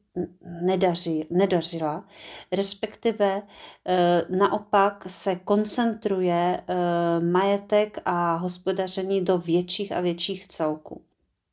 nedaří, 0.63 1.27
nedařila, 1.31 2.09
respektive 2.53 3.43
e, 3.87 4.23
naopak 4.37 5.05
se 5.07 5.37
koncentruje 5.37 6.61
e, 6.69 6.75
majetek 7.21 7.99
a 8.05 8.35
hospodaření 8.35 9.21
do 9.25 9.39
větších 9.39 9.93
a 9.93 10.01
větších 10.01 10.47
celků. 10.49 11.03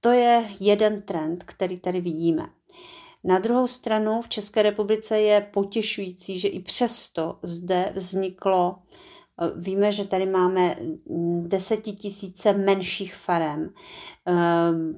To 0.01 0.10
je 0.10 0.46
jeden 0.60 1.01
trend, 1.01 1.43
který 1.43 1.79
tady 1.79 2.01
vidíme. 2.01 2.50
Na 3.24 3.40
druhou 3.40 3.68
stranu 3.68 4.22
v 4.22 4.30
České 4.30 4.62
republice 4.62 5.20
je 5.20 5.42
potěšující, 5.54 6.40
že 6.40 6.48
i 6.48 6.60
přesto 6.60 7.40
zde 7.44 7.92
vzniklo 7.96 8.75
Víme, 9.56 9.92
že 9.92 10.08
tady 10.08 10.25
máme 10.25 10.75
desetitisíce 11.42 12.54
menších 12.54 13.16
farem. 13.16 13.70
Ehm, 14.25 14.94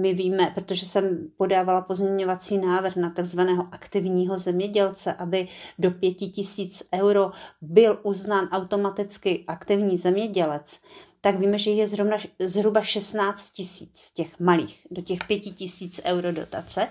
my 0.00 0.14
víme, 0.14 0.52
protože 0.54 0.86
jsem 0.86 1.28
podávala 1.36 1.80
pozměňovací 1.80 2.58
návrh 2.58 2.96
na 2.96 3.10
takzvaného 3.10 3.68
aktivního 3.72 4.38
zemědělce, 4.38 5.14
aby 5.14 5.48
do 5.78 5.90
pěti 5.90 6.28
tisíc 6.28 6.88
euro 6.94 7.30
byl 7.60 8.00
uznán 8.02 8.48
automaticky 8.52 9.44
aktivní 9.48 9.98
zemědělec, 9.98 10.80
tak 11.24 11.38
víme, 11.38 11.58
že 11.58 11.70
je 11.70 11.86
zhruba, 11.86 12.16
zhruba 12.38 12.82
16 12.82 13.50
tisíc 13.50 14.10
těch 14.10 14.40
malých, 14.40 14.86
do 14.90 15.02
těch 15.02 15.18
5 15.26 15.38
tisíc 15.40 16.00
euro 16.04 16.32
dotace. 16.32 16.88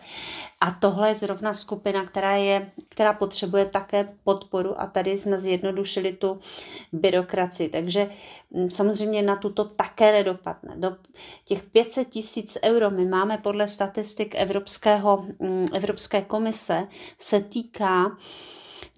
A 0.62 0.72
tohle 0.72 1.10
je 1.10 1.16
zrovna 1.16 1.54
skupina, 1.54 2.06
která, 2.06 2.36
je, 2.36 2.72
která 2.90 3.14
potřebuje 3.14 3.66
také 3.66 4.10
podporu 4.24 4.82
a 4.82 4.88
tady 4.88 5.18
jsme 5.18 5.38
zjednodušili 5.40 6.14
tu 6.14 6.40
byrokracii. 6.92 7.70
Takže 7.70 8.10
mm, 8.52 8.70
samozřejmě 8.72 9.22
na 9.24 9.36
tuto 9.36 9.66
také 9.66 10.12
nedopadne. 10.12 10.76
Do 10.78 10.96
těch 11.46 11.64
500 11.64 12.10
tisíc 12.10 12.58
euro 12.64 12.90
my 12.90 13.06
máme 13.06 13.38
podle 13.38 13.68
statistik 13.68 14.36
Evropského, 14.38 15.26
mm, 15.40 15.66
Evropské 15.74 16.22
komise 16.22 16.88
se 17.20 17.42
týká 17.44 18.18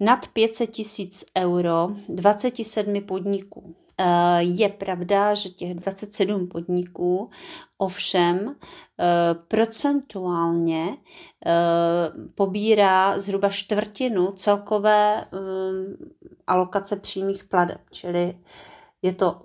nad 0.00 0.28
500 0.28 0.70
tisíc 0.70 1.24
euro 1.38 1.88
27 2.08 3.00
podniků. 3.00 3.74
Eh, 3.98 4.42
je 4.42 4.68
pravda, 4.68 5.34
že 5.34 5.48
těch 5.48 5.74
27 5.74 6.46
podniků 6.48 7.30
ovšem 7.78 8.56
eh, 9.00 9.04
procentuálně 9.48 10.96
eh, 11.46 11.52
pobírá 12.34 13.18
zhruba 13.18 13.48
čtvrtinu 13.48 14.32
celkové 14.32 15.24
alokace 16.46 16.96
přímých 16.96 17.44
pladeb, 17.44 17.80
čili 17.90 18.38
je 19.02 19.12
to 19.12 19.40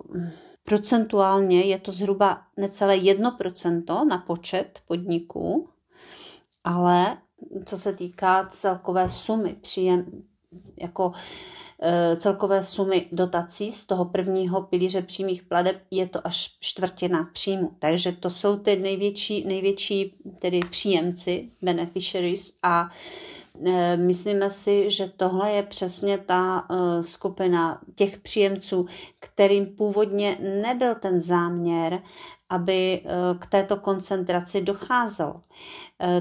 procentuálně 0.64 1.60
je 1.60 1.78
to 1.78 1.92
zhruba 1.92 2.42
necelé 2.56 2.96
1% 2.96 4.08
na 4.08 4.18
počet 4.18 4.80
podniků, 4.86 5.68
ale 6.64 7.16
co 7.64 7.76
se 7.78 7.92
týká 7.92 8.46
celkové 8.46 9.08
sumy 9.08 9.54
příjem, 9.60 10.06
jako 10.80 11.12
celkové 12.16 12.64
sumy 12.64 13.06
dotací 13.12 13.72
z 13.72 13.86
toho 13.86 14.04
prvního 14.04 14.62
pilíře 14.62 15.02
přímých 15.02 15.42
pladeb 15.42 15.76
je 15.90 16.08
to 16.08 16.26
až 16.26 16.56
čtvrtina 16.60 17.28
příjmu. 17.32 17.72
Takže 17.78 18.12
to 18.12 18.30
jsou 18.30 18.56
ty 18.56 18.76
největší, 18.76 19.44
největší 19.46 20.14
tedy 20.40 20.60
příjemci, 20.70 21.50
beneficiaries 21.62 22.58
a 22.62 22.90
Eh, 22.90 23.41
myslíme 23.96 24.50
si, 24.50 24.90
že 24.90 25.08
tohle 25.16 25.50
je 25.50 25.62
přesně 25.62 26.18
ta 26.18 26.66
eh, 26.70 27.02
skupina 27.02 27.80
těch 27.94 28.18
příjemců, 28.18 28.86
kterým 29.20 29.66
původně 29.66 30.38
nebyl 30.62 30.94
ten 30.94 31.20
záměr, 31.20 32.02
aby 32.48 33.00
eh, 33.04 33.08
k 33.38 33.46
této 33.46 33.76
koncentraci 33.76 34.60
docházelo. 34.60 35.42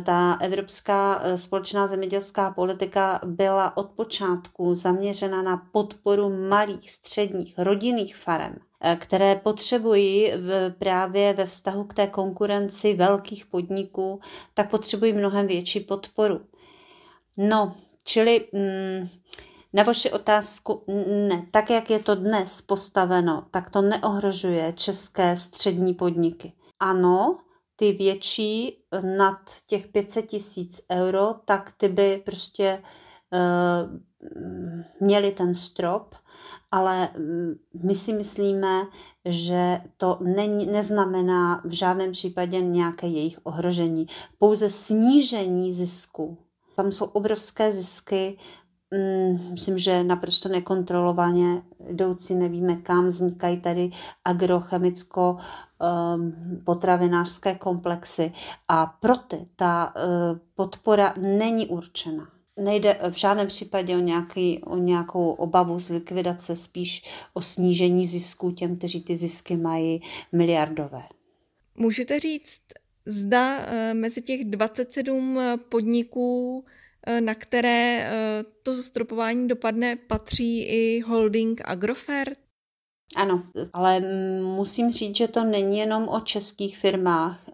Ta 0.06 0.38
evropská 0.42 1.22
společná 1.36 1.88
zemědělská 1.88 2.52
politika 2.52 3.20
byla 3.26 3.78
od 3.78 3.90
počátku 3.90 4.76
zaměřena 4.76 5.42
na 5.42 5.58
podporu 5.72 6.48
malých, 6.50 6.92
středních, 6.92 7.54
rodinných 7.58 8.16
farem, 8.16 8.56
které 8.98 9.36
potřebují 9.36 10.32
v, 10.32 10.74
právě 10.80 11.34
ve 11.34 11.46
vztahu 11.46 11.84
k 11.84 11.94
té 11.94 12.08
konkurenci 12.08 12.94
velkých 12.94 13.46
podniků, 13.46 14.20
tak 14.54 14.70
potřebují 14.70 15.14
mnohem 15.14 15.48
větší 15.48 15.80
podporu. 15.80 16.40
No, 17.50 17.74
čili 18.04 18.48
mm, 18.54 19.10
na 19.74 19.84
vaši 19.84 20.12
otázku, 20.12 20.84
ne, 21.28 21.48
tak 21.52 21.70
jak 21.70 21.90
je 21.90 22.00
to 22.00 22.16
dnes 22.16 22.62
postaveno, 22.62 23.46
tak 23.52 23.70
to 23.70 23.82
neohrožuje 23.82 24.74
české 24.74 25.38
střední 25.38 25.94
podniky. 25.94 26.54
Ano, 26.80 27.38
ty 27.76 27.92
větší 27.92 28.84
nad 29.18 29.40
těch 29.66 29.88
500 29.88 30.28
tisíc 30.28 30.82
euro, 30.92 31.36
tak 31.46 31.74
ty 31.78 31.90
by 31.90 32.22
prostě 32.26 32.84
uh, 33.34 34.00
měli 35.00 35.32
ten 35.32 35.54
strop, 35.54 36.16
ale 36.72 37.10
mm, 37.18 37.54
my 37.84 37.96
si 37.96 38.14
myslíme, 38.14 38.88
že 39.26 39.82
to 39.98 40.18
ne, 40.22 40.48
neznamená 40.48 41.62
v 41.66 41.72
žádném 41.72 42.12
případě 42.12 42.62
nějaké 42.62 43.08
jejich 43.08 43.40
ohrožení, 43.44 44.06
pouze 44.38 44.70
snížení 44.70 45.74
zisku 45.74 46.38
tam 46.82 46.92
jsou 46.92 47.06
obrovské 47.06 47.72
zisky, 47.72 48.38
mm, 48.92 49.52
myslím, 49.52 49.78
že 49.78 50.04
naprosto 50.04 50.50
nekontrolovaně 50.50 51.62
jdoucí, 51.90 52.36
nevíme 52.36 52.76
kam, 52.76 53.06
vznikají 53.06 53.62
tady 53.62 53.92
agrochemicko 54.26 55.38
um, 55.38 56.34
potravinářské 56.64 57.56
komplexy 57.56 58.32
a 58.68 58.86
pro 58.86 59.16
ty 59.16 59.46
ta 59.56 59.94
uh, 59.96 60.38
podpora 60.56 61.14
není 61.18 61.68
určena. 61.68 62.28
Nejde 62.60 63.00
v 63.12 63.18
žádném 63.18 63.48
případě 63.48 63.98
o, 63.98 64.00
nějaký, 64.00 64.64
o 64.64 64.78
nějakou 64.78 65.32
obavu 65.32 65.80
z 65.80 65.90
likvidace, 65.90 66.56
spíš 66.56 67.04
o 67.34 67.42
snížení 67.42 68.06
zisků 68.06 68.52
těm, 68.52 68.78
kteří 68.78 69.02
ty 69.02 69.16
zisky 69.16 69.58
mají 69.58 70.02
miliardové. 70.32 71.04
Můžete 71.76 72.20
říct, 72.20 72.62
zda 73.06 73.58
eh, 73.60 73.94
mezi 73.94 74.22
těch 74.22 74.46
27 74.46 75.40
eh, 75.40 75.58
podniků, 75.58 76.66
eh, 77.08 77.22
na 77.22 77.36
které 77.36 78.12
to 78.64 78.76
zastropování 78.76 79.48
dopadne, 79.48 79.96
patří 79.96 80.64
i 80.64 81.02
holding 81.02 81.62
Agrofert? 81.66 82.40
Ano, 83.18 83.44
ale 83.74 84.00
musím 84.42 84.92
říct, 84.92 85.16
že 85.16 85.28
to 85.28 85.44
není 85.44 85.78
jenom 85.78 86.10
o 86.10 86.20
českých 86.20 86.78
firmách. 86.78 87.50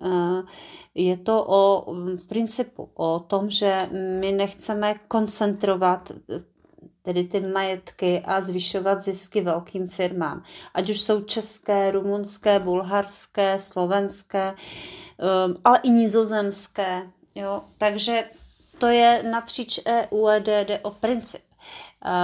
Je 0.95 1.17
to 1.17 1.45
o 1.47 1.93
principu, 2.27 2.89
o 2.93 3.19
tom, 3.19 3.49
že 3.49 3.89
my 4.19 4.31
nechceme 4.31 4.95
koncentrovat 5.07 6.11
tedy 7.07 7.23
ty 7.23 7.39
majetky 7.39 8.21
a 8.25 8.41
zvyšovat 8.41 9.01
zisky 9.01 9.41
velkým 9.41 9.87
firmám. 9.87 10.43
Ať 10.73 10.89
už 10.89 11.01
jsou 11.01 11.21
české, 11.21 11.91
rumunské, 11.91 12.59
bulharské, 12.59 13.59
slovenské, 13.59 14.53
Ehm, 15.19 15.55
ale 15.63 15.79
i 15.83 15.89
nizozemské. 15.89 17.11
Jo? 17.35 17.61
Takže 17.77 18.29
to 18.77 18.87
je 18.87 19.23
napříč 19.31 19.79
EU 19.87 20.25
a 20.27 20.35
jde 20.35 20.79
o 20.83 20.91
princip. 20.91 21.41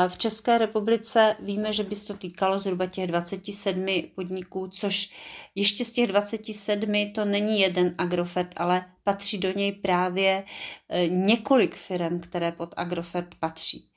V 0.07 0.17
České 0.17 0.57
republice 0.57 1.35
víme, 1.39 1.73
že 1.73 1.83
by 1.83 1.95
se 1.95 2.07
to 2.07 2.13
týkalo 2.13 2.59
zhruba 2.59 2.85
těch 2.85 3.07
27 3.07 3.85
podniků, 4.15 4.67
což 4.67 5.09
ještě 5.55 5.85
z 5.85 5.91
těch 5.91 6.07
27 6.07 7.11
to 7.15 7.25
není 7.25 7.59
jeden 7.59 7.95
Agrofert, 7.97 8.47
ale 8.57 8.85
patří 9.03 9.37
do 9.37 9.51
něj 9.51 9.71
právě 9.71 10.43
e, 10.89 11.07
několik 11.07 11.75
firm, 11.75 12.19
které 12.19 12.51
pod 12.51 12.73
Agrofert 12.77 13.35
patří. 13.39 13.89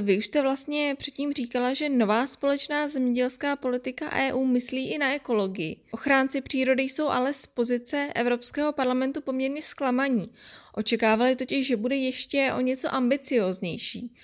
Vy 0.00 0.18
už 0.18 0.26
jste 0.26 0.42
vlastně 0.42 0.94
předtím 0.98 1.32
říkala, 1.32 1.74
že 1.74 1.88
nová 1.88 2.26
společná 2.26 2.88
zemědělská 2.88 3.56
politika 3.56 4.10
EU 4.12 4.44
myslí 4.44 4.90
i 4.90 4.98
na 4.98 5.14
ekologii. 5.14 5.76
Ochránci 5.90 6.40
přírody 6.40 6.82
jsou 6.82 7.08
ale 7.08 7.34
z 7.34 7.46
pozice 7.46 8.12
Evropského 8.14 8.72
parlamentu 8.72 9.20
poměrně 9.20 9.62
zklamaní. 9.62 10.26
Očekávali 10.74 11.36
totiž, 11.36 11.66
že 11.66 11.76
bude 11.76 11.96
ještě 11.96 12.52
o 12.56 12.60
něco 12.60 12.94
ambicioznější. 12.94 14.14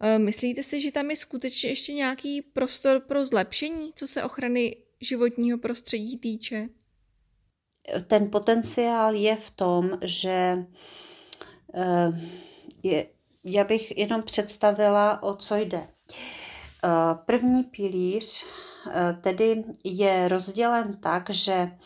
E, 0.00 0.18
myslíte 0.18 0.62
si, 0.62 0.80
že 0.80 0.92
tam 0.92 1.10
je 1.10 1.16
skutečně 1.16 1.70
ještě 1.70 1.92
nějaký 1.92 2.42
prostor 2.42 3.00
pro 3.00 3.26
zlepšení, 3.26 3.92
co 3.94 4.08
se 4.08 4.22
ochrany 4.22 4.76
životního 5.00 5.58
prostředí 5.58 6.18
týče? 6.18 6.68
Ten 8.06 8.30
potenciál 8.30 9.14
je 9.14 9.36
v 9.36 9.50
tom, 9.50 9.98
že 10.02 10.30
e, 10.30 12.12
je, 12.82 13.06
já 13.44 13.64
bych 13.64 13.98
jenom 13.98 14.22
představila, 14.22 15.22
o 15.22 15.34
co 15.36 15.56
jde. 15.56 15.88
Eh, 16.84 16.88
první 17.24 17.62
pilíř 17.64 18.46
eh, 18.90 19.12
tedy 19.20 19.64
je 19.84 20.28
rozdělen 20.28 20.96
tak, 21.00 21.30
že 21.30 21.78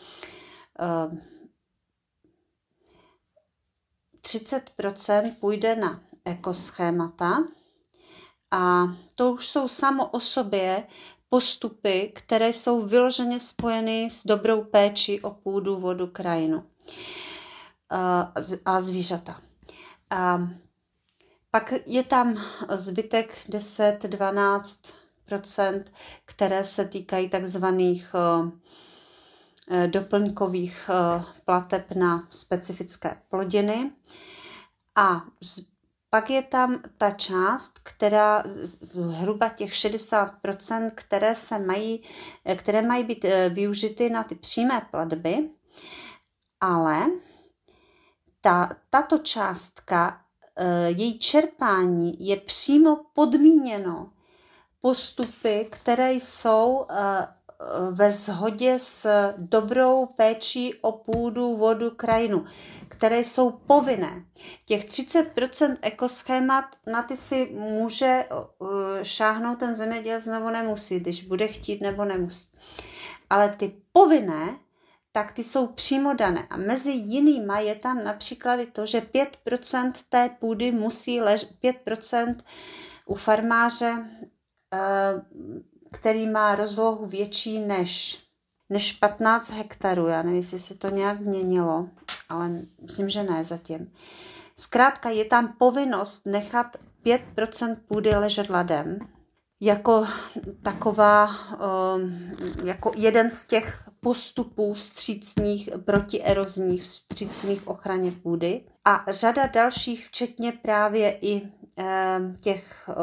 30 4.21 4.71
eh, 5.09 5.31
půjde 5.39 5.75
na 5.75 6.01
ekoschémata 6.25 7.37
a 8.51 8.83
to 9.15 9.31
už 9.31 9.47
jsou 9.47 9.67
samo 9.67 10.07
o 10.09 10.19
sobě 10.19 10.83
postupy, 11.29 12.11
které 12.15 12.53
jsou 12.53 12.81
vyloženě 12.81 13.39
spojeny 13.39 14.09
s 14.09 14.23
dobrou 14.27 14.63
péči 14.63 15.21
o 15.21 15.31
půdu, 15.31 15.77
vodu, 15.79 16.07
krajinu 16.07 16.63
a 18.65 18.81
zvířata. 18.81 19.41
A 20.09 20.39
pak 21.51 21.73
je 21.85 22.03
tam 22.03 22.35
zbytek 22.69 23.35
10-12% 23.49 25.83
které 26.25 26.63
se 26.63 26.85
týkají 26.85 27.29
takzvaných 27.29 28.15
eh, 28.15 28.51
eh, 29.71 29.87
doplňkových 29.87 30.89
eh, 30.89 31.23
plateb 31.45 31.91
na 31.91 32.27
specifické 32.29 33.21
plodiny. 33.29 33.91
A 34.95 35.21
pak 36.09 36.29
je 36.29 36.41
tam 36.41 36.81
ta 36.97 37.11
část, 37.11 37.79
která 37.79 38.43
zhruba 38.81 39.49
těch 39.49 39.73
60%, 39.73 40.91
které, 40.95 41.35
se 41.35 41.59
mají, 41.59 42.03
které 42.55 42.81
mají 42.81 43.03
být 43.03 43.25
využity 43.49 44.09
na 44.09 44.23
ty 44.23 44.35
přímé 44.35 44.87
platby, 44.91 45.49
ale 46.61 47.05
ta, 48.41 48.69
tato 48.89 49.17
částka 49.17 50.11
Eh, 50.11 50.26
její 50.87 51.19
čerpání 51.19 52.27
je 52.27 52.35
přímo 52.37 52.99
podmíněno 53.13 54.09
postupy, 54.81 55.67
které 55.71 56.13
jsou 56.13 56.85
eh, 56.89 57.27
ve 57.91 58.11
shodě 58.11 58.79
s 58.79 59.07
dobrou 59.37 60.05
péčí 60.05 60.73
o 60.81 60.91
půdu, 60.91 61.55
vodu, 61.55 61.91
krajinu, 61.91 62.45
které 62.89 63.19
jsou 63.19 63.51
povinné. 63.51 64.25
Těch 64.65 64.85
30% 64.85 65.75
ekoschémat 65.81 66.65
na 66.91 67.03
ty 67.03 67.15
si 67.15 67.45
může 67.53 68.05
eh, 68.05 68.25
šáhnout 69.03 69.59
ten 69.59 69.75
zemědělec 69.75 70.25
nebo 70.25 70.49
nemusí, 70.51 70.99
když 70.99 71.23
bude 71.23 71.47
chtít 71.47 71.81
nebo 71.81 72.05
nemusí. 72.05 72.47
Ale 73.29 73.49
ty 73.49 73.73
povinné 73.91 74.57
tak 75.17 75.31
ty 75.31 75.43
jsou 75.43 75.67
přímo 75.67 76.13
dané. 76.13 76.47
A 76.49 76.57
mezi 76.57 76.91
jinýma 76.91 77.59
je 77.59 77.75
tam 77.75 78.03
například 78.03 78.59
to, 78.71 78.85
že 78.85 78.99
5% 78.99 79.91
té 80.09 80.29
půdy 80.39 80.71
musí 80.71 81.21
ležet, 81.21 81.49
5% 81.63 82.35
u 83.05 83.15
farmáře, 83.15 84.05
eh, 84.73 84.77
který 85.91 86.27
má 86.27 86.55
rozlohu 86.55 87.05
větší 87.05 87.59
než, 87.59 88.23
než 88.69 88.91
15 88.93 89.51
hektarů. 89.51 90.07
Já 90.07 90.21
nevím, 90.21 90.35
jestli 90.37 90.59
se 90.59 90.77
to 90.77 90.89
nějak 90.89 91.19
měnilo, 91.19 91.89
ale 92.29 92.49
myslím, 92.81 93.09
že 93.09 93.23
ne 93.23 93.43
zatím. 93.43 93.93
Zkrátka 94.59 95.09
je 95.09 95.25
tam 95.25 95.53
povinnost 95.57 96.25
nechat 96.25 96.77
5% 97.03 97.75
půdy 97.87 98.09
ležet 98.09 98.49
ladem, 98.49 98.99
jako 99.61 100.07
taková, 100.63 101.29
eh, 101.53 102.65
jako 102.65 102.91
jeden 102.97 103.29
z 103.29 103.47
těch 103.47 103.87
postupů 103.99 104.73
vstřícných, 104.73 105.69
protierozních, 105.85 106.83
vstřícných 106.83 107.67
ochraně 107.67 108.11
půdy. 108.11 108.61
A 108.85 109.05
řada 109.07 109.45
dalších, 109.45 110.07
včetně 110.07 110.51
právě 110.51 111.17
i 111.21 111.41
e, 111.77 112.19
těch 112.39 112.89
e, 112.89 112.93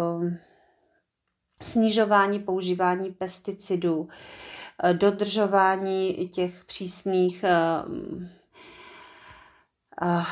snižování 1.62 2.38
používání 2.38 3.10
pesticidů, 3.10 4.08
e, 4.82 4.94
dodržování 4.94 6.28
těch 6.28 6.64
přísných 6.64 7.44
e, 7.44 7.50
e, 10.02 10.24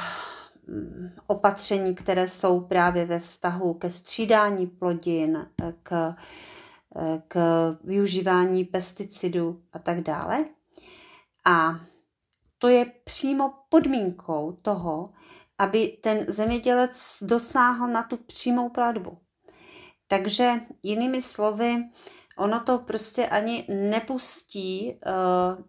opatření, 1.27 1.95
které 1.95 2.29
jsou 2.29 2.61
právě 2.61 3.05
ve 3.05 3.21
vztahu 3.21 3.75
ke 3.75 3.91
střídání 3.91 4.67
plodin, 4.67 5.47
k, 5.83 6.15
k 7.29 7.37
využívání 7.85 8.65
pesticidů 8.65 9.63
a 9.73 9.79
tak 9.79 10.01
dále. 10.01 10.45
A 11.45 11.81
to 12.59 12.69
je 12.69 12.87
přímo 13.05 13.55
podmínkou 13.69 14.59
toho, 14.63 15.13
aby 15.59 15.99
ten 16.03 16.25
zemědělec 16.29 17.19
dosáhl 17.23 17.89
na 17.89 18.03
tu 18.03 18.17
přímou 18.17 18.69
platbu. 18.69 19.19
Takže 20.07 20.61
jinými 20.83 21.23
slovy, 21.23 21.85
ono 22.39 22.61
to 22.61 22.79
prostě 22.79 23.27
ani 23.27 23.67
nepustí 23.69 25.01
uh, 25.07 25.65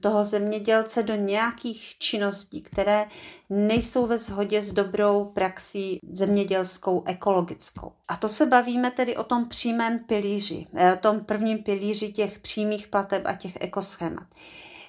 toho 0.00 0.24
zemědělce 0.24 1.02
do 1.02 1.14
nějakých 1.14 1.98
činností, 1.98 2.62
které 2.62 3.06
nejsou 3.50 4.06
ve 4.06 4.18
shodě 4.18 4.62
s 4.62 4.72
dobrou 4.72 5.24
praxí 5.24 5.98
zemědělskou, 6.10 7.02
ekologickou. 7.06 7.92
A 8.08 8.16
to 8.16 8.28
se 8.28 8.46
bavíme 8.46 8.90
tedy 8.90 9.16
o 9.16 9.24
tom 9.24 9.48
přímém 9.48 9.98
pilíři, 9.98 10.66
eh, 10.74 10.92
o 10.94 10.96
tom 10.96 11.20
prvním 11.20 11.62
pilíři 11.62 12.12
těch 12.12 12.38
přímých 12.38 12.88
plateb 12.88 13.22
a 13.26 13.32
těch 13.34 13.52
ekoschémat. 13.60 14.26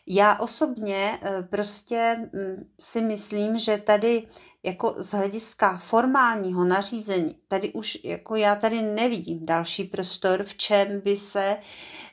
Já 0.07 0.39
osobně 0.39 1.19
eh, 1.21 1.43
prostě 1.49 2.15
mm, 2.34 2.69
si 2.79 3.01
myslím, 3.01 3.57
že 3.60 3.77
tady 3.77 4.27
jako 4.63 4.95
z 4.97 5.12
hlediska 5.13 5.78
formálního 5.78 6.65
nařízení, 6.65 7.36
tady 7.47 7.74
už 7.74 7.97
jako 8.04 8.36
já 8.36 8.56
tady 8.56 8.82
nevidím 8.82 9.45
další 9.45 9.84
prostor, 9.84 10.43
v 10.43 10.56
čem 10.56 11.02
by 11.02 11.15
se 11.17 11.58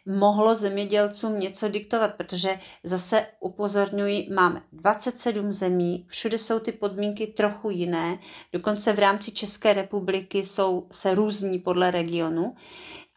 mohlo 0.06 0.54
zemědělcům 0.54 1.40
něco 1.40 1.68
diktovat, 1.68 2.14
protože 2.14 2.58
zase 2.84 3.26
upozorňuji, 3.40 4.28
máme 4.34 4.62
27 4.72 5.52
zemí, 5.52 6.04
všude 6.08 6.38
jsou 6.38 6.58
ty 6.58 6.72
podmínky 6.72 7.26
trochu 7.26 7.70
jiné, 7.70 8.18
dokonce 8.52 8.92
v 8.92 8.98
rámci 8.98 9.30
České 9.32 9.72
republiky 9.74 10.38
jsou 10.44 10.86
se 10.92 11.14
různí 11.14 11.58
podle 11.58 11.90
regionu 11.90 12.54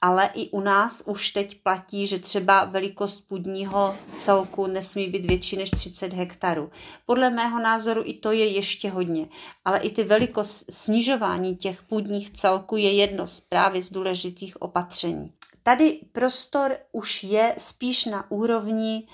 ale 0.01 0.29
i 0.33 0.49
u 0.49 0.59
nás 0.59 1.03
už 1.05 1.31
teď 1.31 1.61
platí, 1.63 2.07
že 2.07 2.19
třeba 2.19 2.65
velikost 2.65 3.21
půdního 3.21 3.95
celku 4.15 4.67
nesmí 4.67 5.07
být 5.07 5.25
větší 5.25 5.57
než 5.57 5.69
30 5.71 6.13
hektarů. 6.13 6.71
Podle 7.05 7.29
mého 7.29 7.59
názoru 7.59 8.01
i 8.05 8.13
to 8.13 8.31
je 8.31 8.47
ještě 8.47 8.89
hodně, 8.89 9.27
ale 9.65 9.79
i 9.79 9.89
ty 9.89 10.03
velikost 10.03 10.65
snižování 10.69 11.55
těch 11.55 11.83
půdních 11.83 12.29
celků 12.29 12.77
je 12.77 12.93
jedno 12.93 13.27
z 13.27 13.41
právě 13.41 13.81
z 13.81 13.91
důležitých 13.91 14.61
opatření. 14.61 15.31
Tady 15.63 15.99
prostor 16.11 16.77
už 16.91 17.23
je 17.23 17.55
spíš 17.57 18.05
na 18.05 18.31
úrovni 18.31 19.07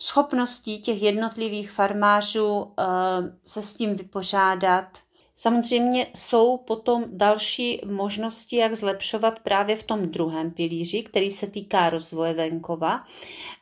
schopností 0.00 0.80
těch 0.80 1.02
jednotlivých 1.02 1.70
farmářů 1.70 2.72
eh, 2.78 2.84
se 3.44 3.62
s 3.62 3.74
tím 3.74 3.96
vypořádat, 3.96 4.98
Samozřejmě 5.36 6.06
jsou 6.16 6.56
potom 6.56 7.04
další 7.08 7.80
možnosti, 7.86 8.56
jak 8.56 8.74
zlepšovat 8.74 9.38
právě 9.38 9.76
v 9.76 9.82
tom 9.82 10.02
druhém 10.02 10.50
pilíři, 10.50 11.02
který 11.02 11.30
se 11.30 11.50
týká 11.50 11.90
rozvoje 11.90 12.34
venkova 12.34 13.04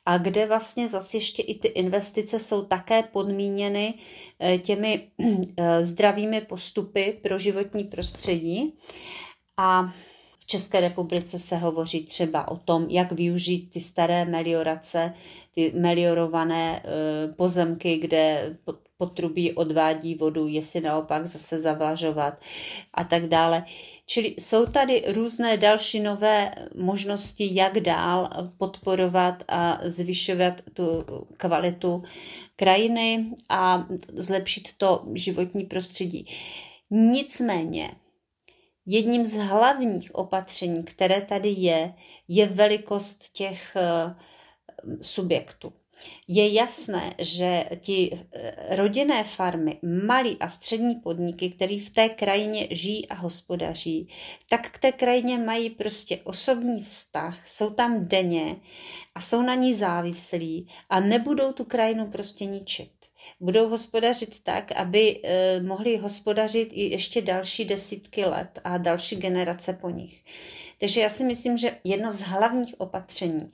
a 0.06 0.18
kde 0.18 0.46
vlastně 0.46 0.88
zase 0.88 1.16
ještě 1.16 1.42
i 1.42 1.58
ty 1.58 1.68
investice 1.68 2.38
jsou 2.38 2.62
také 2.62 3.02
podmíněny 3.02 3.94
eh, 4.40 4.58
těmi 4.58 5.08
eh, 5.56 5.82
zdravými 5.82 6.40
postupy 6.40 7.18
pro 7.22 7.38
životní 7.38 7.84
prostředí. 7.84 8.74
A 9.56 9.92
v 10.38 10.46
České 10.46 10.80
republice 10.80 11.38
se 11.38 11.56
hovoří 11.56 12.04
třeba 12.04 12.48
o 12.48 12.56
tom, 12.56 12.86
jak 12.88 13.12
využít 13.12 13.70
ty 13.70 13.80
staré 13.80 14.24
meliorace, 14.24 15.14
ty 15.54 15.72
meliorované 15.76 16.82
eh, 16.84 17.32
pozemky, 17.32 17.96
kde 17.96 18.56
potrubí 19.02 19.52
odvádí 19.52 20.14
vodu, 20.14 20.46
jestli 20.46 20.80
naopak 20.80 21.26
zase 21.26 21.60
zavlažovat 21.60 22.40
a 22.94 23.04
tak 23.04 23.26
dále. 23.26 23.64
Čili 24.06 24.34
jsou 24.38 24.66
tady 24.66 25.04
různé 25.08 25.56
další 25.56 26.00
nové 26.00 26.54
možnosti, 26.74 27.48
jak 27.52 27.80
dál 27.80 28.30
podporovat 28.58 29.42
a 29.48 29.78
zvyšovat 29.82 30.62
tu 30.72 31.04
kvalitu 31.38 32.02
krajiny 32.56 33.34
a 33.48 33.86
zlepšit 34.12 34.68
to 34.76 35.04
životní 35.14 35.64
prostředí. 35.64 36.26
Nicméně, 36.90 37.90
jedním 38.86 39.24
z 39.24 39.34
hlavních 39.34 40.14
opatření, 40.14 40.84
které 40.84 41.20
tady 41.20 41.48
je, 41.48 41.94
je 42.28 42.46
velikost 42.46 43.32
těch 43.32 43.76
eh, 43.76 44.14
subjektů 45.00 45.72
je 46.28 46.52
jasné, 46.52 47.14
že 47.18 47.64
ti 47.80 48.10
eh, 48.32 48.76
rodinné 48.76 49.24
farmy, 49.24 49.78
malí 50.06 50.36
a 50.40 50.48
střední 50.48 50.94
podniky, 50.94 51.50
které 51.50 51.78
v 51.78 51.90
té 51.90 52.08
krajině 52.08 52.68
žijí 52.70 53.08
a 53.08 53.14
hospodaří, 53.14 54.08
tak 54.48 54.70
k 54.70 54.78
té 54.78 54.92
krajině 54.92 55.38
mají 55.38 55.70
prostě 55.70 56.18
osobní 56.24 56.82
vztah, 56.82 57.48
jsou 57.48 57.70
tam 57.70 58.06
denně 58.06 58.56
a 59.14 59.20
jsou 59.20 59.42
na 59.42 59.54
ní 59.54 59.74
závislí 59.74 60.68
a 60.90 61.00
nebudou 61.00 61.52
tu 61.52 61.64
krajinu 61.64 62.06
prostě 62.06 62.44
ničit. 62.44 62.90
Budou 63.40 63.68
hospodařit 63.68 64.42
tak, 64.42 64.72
aby 64.72 65.20
eh, 65.24 65.60
mohli 65.60 65.96
hospodařit 65.96 66.68
i 66.72 66.90
ještě 66.90 67.22
další 67.22 67.64
desítky 67.64 68.24
let 68.24 68.58
a 68.64 68.78
další 68.78 69.16
generace 69.16 69.72
po 69.72 69.90
nich. 69.90 70.22
Takže 70.82 71.00
já 71.00 71.08
si 71.08 71.24
myslím, 71.24 71.56
že 71.56 71.78
jedno 71.84 72.10
z 72.10 72.20
hlavních 72.20 72.74
opatření, 72.78 73.52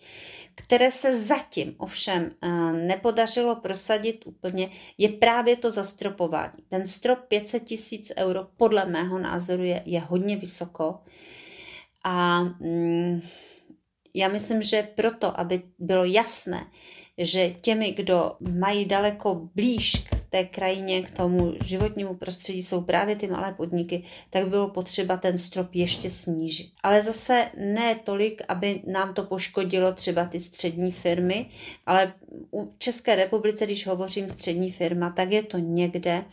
které 0.55 0.91
se 0.91 1.19
zatím 1.19 1.75
ovšem 1.79 2.31
eh, 2.43 2.49
nepodařilo 2.73 3.57
prosadit 3.57 4.27
úplně, 4.27 4.71
je 4.99 5.09
právě 5.09 5.57
to 5.57 5.71
zastropování. 5.71 6.63
Ten 6.69 6.87
strop 6.87 7.19
500 7.29 7.65
tisíc 7.65 8.13
euro 8.17 8.47
podle 8.57 8.85
mého 8.85 9.19
názoru 9.19 9.63
je, 9.63 9.83
je 9.85 10.01
hodně 10.01 10.37
vysoko 10.37 10.99
a 12.05 12.43
mm, 12.43 13.21
já 14.15 14.29
myslím, 14.29 14.63
že 14.63 14.89
proto, 14.95 15.41
aby 15.41 15.63
bylo 15.79 16.05
jasné, 16.05 16.67
že 17.19 17.51
těmi, 17.51 17.93
kdo 17.93 18.37
mají 18.41 18.85
daleko 18.85 19.49
blíž 19.55 19.93
k 19.93 20.18
té 20.31 20.45
krajině, 20.45 21.03
k 21.03 21.11
tomu 21.11 21.55
životnímu 21.65 22.15
prostředí 22.15 22.63
jsou 22.63 22.81
právě 22.81 23.17
ty 23.17 23.27
malé 23.27 23.55
podniky, 23.55 24.03
tak 24.31 24.49
bylo 24.49 24.69
potřeba 24.69 25.17
ten 25.17 25.39
strop 25.39 25.75
ještě 25.75 26.11
snížit. 26.11 26.73
Ale 26.83 27.03
zase 27.03 27.51
ne 27.57 27.95
tolik, 28.05 28.43
aby 28.49 28.83
nám 28.87 29.15
to 29.15 29.23
poškodilo 29.23 29.93
třeba 29.93 30.25
ty 30.25 30.41
střední 30.41 30.93
firmy, 30.93 31.51
ale 31.87 32.15
u 32.53 32.73
České 32.79 33.17
republice, 33.17 33.67
když 33.67 33.87
hovořím 33.87 34.29
střední 34.29 34.71
firma, 34.73 35.11
tak 35.11 35.33
je 35.33 35.43
to 35.43 35.59
někde 35.59 36.25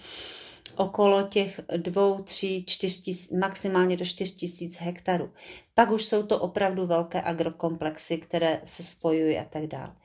okolo 0.76 1.22
těch 1.24 1.60
dvou, 1.78 2.24
tří, 2.24 2.66
čtyř 2.68 3.02
tis, 3.02 3.32
maximálně 3.32 3.98
do 3.98 4.06
čtyř 4.06 4.36
tisíc 4.36 4.78
hektarů. 4.78 5.30
Pak 5.74 5.92
už 5.92 6.06
jsou 6.06 6.24
to 6.24 6.40
opravdu 6.40 6.86
velké 6.86 7.22
agrokomplexy, 7.22 8.18
které 8.18 8.62
se 8.64 8.84
spojují 8.84 9.38
a 9.38 9.44
tak 9.44 9.68
dále. 9.68 9.96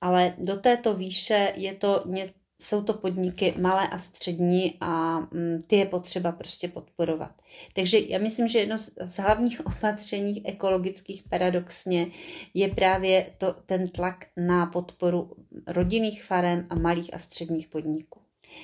Ale 0.00 0.34
do 0.38 0.56
této 0.56 0.94
výše 0.94 1.52
je 1.56 1.74
to 1.74 2.02
ně, 2.06 2.32
jsou 2.60 2.82
to 2.82 2.94
podniky 2.94 3.54
malé 3.60 3.88
a 3.88 3.98
střední 3.98 4.76
a 4.80 5.18
mm, 5.20 5.62
ty 5.66 5.76
je 5.76 5.86
potřeba 5.86 6.32
prostě 6.32 6.68
podporovat. 6.68 7.32
Takže 7.72 7.98
já 7.98 8.18
myslím, 8.18 8.48
že 8.48 8.58
jedno 8.58 8.78
z 9.04 9.18
hlavních 9.18 9.66
opatření 9.66 10.46
ekologických 10.46 11.22
paradoxně 11.22 12.06
je 12.54 12.68
právě 12.68 13.34
to, 13.38 13.52
ten 13.66 13.88
tlak 13.88 14.26
na 14.36 14.66
podporu 14.66 15.30
rodinných 15.66 16.24
farem 16.24 16.66
a 16.70 16.74
malých 16.74 17.14
a 17.14 17.18
středních 17.18 17.68
podniků. 17.68 18.20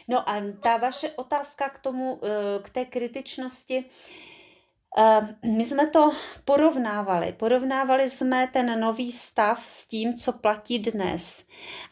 No 0.09 0.29
a 0.29 0.43
ta 0.63 0.77
vaše 0.77 1.11
otázka 1.11 1.69
k 1.69 1.79
tomu, 1.79 2.21
eh, 2.25 2.63
k 2.63 2.71
té 2.71 2.85
kritičnosti, 2.85 3.85
my 5.57 5.65
jsme 5.65 5.87
to 5.87 6.11
porovnávali. 6.45 7.33
Porovnávali 7.33 8.11
jsme 8.11 8.49
ten 8.53 8.81
nový 8.81 9.13
stav 9.13 9.65
s 9.69 9.87
tím, 9.87 10.15
co 10.15 10.33
platí 10.33 10.79
dnes. 10.79 11.45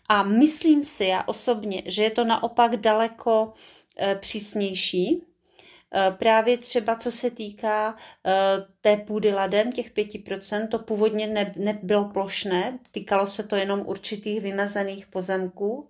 A 0.08 0.22
myslím 0.22 0.82
si 0.82 1.04
já 1.04 1.22
osobně, 1.26 1.82
že 1.86 2.02
je 2.04 2.10
to 2.10 2.24
naopak 2.24 2.76
daleko 2.76 3.52
eh, 3.98 4.14
přísnější, 4.14 5.24
Právě 6.18 6.58
třeba 6.58 6.96
co 6.96 7.12
se 7.12 7.30
týká 7.30 7.96
té 8.80 8.96
půdy 8.96 9.34
ladem, 9.34 9.72
těch 9.72 9.92
5%, 9.94 10.68
to 10.68 10.78
původně 10.78 11.50
nebylo 11.56 12.04
plošné, 12.04 12.78
týkalo 12.90 13.26
se 13.26 13.42
to 13.42 13.56
jenom 13.56 13.82
určitých 13.86 14.40
vymezených 14.40 15.06
pozemků 15.06 15.88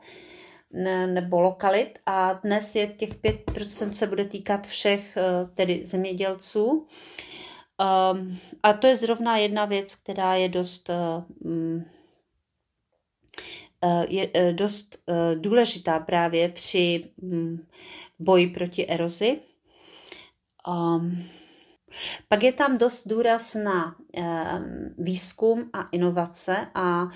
ne, 0.74 1.06
nebo 1.06 1.40
lokalit 1.40 1.98
a 2.06 2.32
dnes 2.32 2.74
je 2.74 2.87
těch 2.87 3.14
5% 3.14 3.90
se 3.90 4.06
bude 4.06 4.24
týkat 4.24 4.66
všech 4.66 5.16
eh, 5.16 5.22
tedy 5.56 5.87
zemědělců. 5.87 6.87
Um, 8.12 8.38
a 8.62 8.72
to 8.72 8.87
je 8.87 8.96
zrovna 8.96 9.37
jedna 9.37 9.64
věc, 9.64 9.94
která 9.94 10.34
je 10.34 10.48
dost, 10.48 10.90
um, 11.40 11.84
je 14.08 14.30
dost 14.52 14.98
uh, 15.06 15.40
důležitá 15.40 15.98
právě 15.98 16.48
při 16.48 17.10
um, 17.22 17.66
boji 18.18 18.46
proti 18.46 18.87
erozi. 18.88 19.40
Um, 20.68 21.24
pak 22.28 22.42
je 22.42 22.52
tam 22.52 22.78
dost 22.78 23.08
důraz 23.08 23.54
na 23.54 23.96
um, 24.16 24.94
výzkum 24.98 25.70
a 25.72 25.82
inovace 25.92 26.66
a 26.74 27.06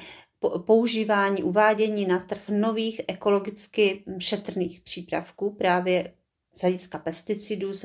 používání, 0.58 1.42
uvádění 1.42 2.06
na 2.06 2.18
trh 2.18 2.48
nových 2.48 3.00
ekologicky 3.08 4.04
šetrných 4.18 4.80
přípravků 4.80 5.50
právě 5.50 6.12
z 6.54 6.60
hlediska 6.60 6.98
pesticidů, 6.98 7.72
z 7.72 7.84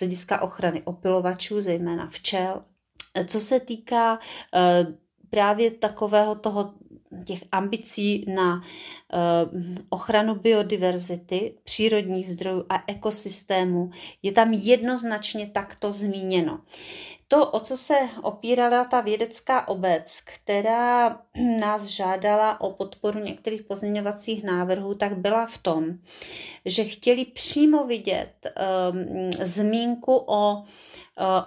hlediska 0.00 0.42
ochrany 0.42 0.82
opilovačů, 0.82 1.60
zejména 1.60 2.06
včel. 2.08 2.64
Co 3.26 3.40
se 3.40 3.60
týká 3.60 4.18
právě 5.30 5.70
takového 5.70 6.34
toho 6.34 6.74
těch 7.24 7.44
ambicí 7.52 8.24
na 8.34 8.62
ochranu 9.88 10.34
biodiverzity, 10.34 11.54
přírodních 11.64 12.28
zdrojů 12.28 12.64
a 12.68 12.84
ekosystému 12.86 13.90
je 14.22 14.32
tam 14.32 14.52
jednoznačně 14.52 15.46
takto 15.46 15.92
zmíněno. 15.92 16.60
To, 17.30 17.50
o 17.50 17.60
co 17.60 17.76
se 17.76 17.94
opírala 18.22 18.84
ta 18.84 19.00
vědecká 19.00 19.68
obec, 19.68 20.20
která 20.20 21.20
nás 21.60 21.84
žádala 21.84 22.60
o 22.60 22.70
podporu 22.72 23.18
některých 23.18 23.62
pozměňovacích 23.62 24.44
návrhů, 24.44 24.94
tak 24.94 25.16
byla 25.18 25.46
v 25.46 25.58
tom, 25.58 25.84
že 26.64 26.84
chtěli 26.84 27.24
přímo 27.24 27.84
vidět 27.84 28.32
um, 28.46 29.30
zmínku 29.42 30.16
o, 30.16 30.56
uh, 30.56 30.64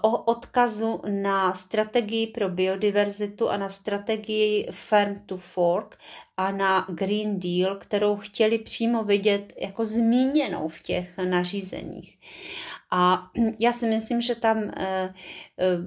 o 0.01 0.17
odkazu 0.23 1.01
na 1.09 1.53
strategii 1.53 2.27
pro 2.27 2.49
biodiverzitu 2.49 3.49
a 3.49 3.57
na 3.57 3.69
strategii 3.69 4.67
Farm 4.71 5.19
to 5.25 5.37
Fork 5.37 5.97
a 6.37 6.51
na 6.51 6.85
Green 6.89 7.39
Deal, 7.39 7.75
kterou 7.75 8.15
chtěli 8.15 8.59
přímo 8.59 9.03
vidět 9.03 9.53
jako 9.61 9.85
zmíněnou 9.85 10.67
v 10.67 10.81
těch 10.81 11.17
nařízeních. 11.17 12.17
A 12.91 13.31
já 13.59 13.73
si 13.73 13.85
myslím, 13.87 14.21
že 14.21 14.35
tam 14.35 14.71
eh, 14.77 15.13
eh, 15.59 15.77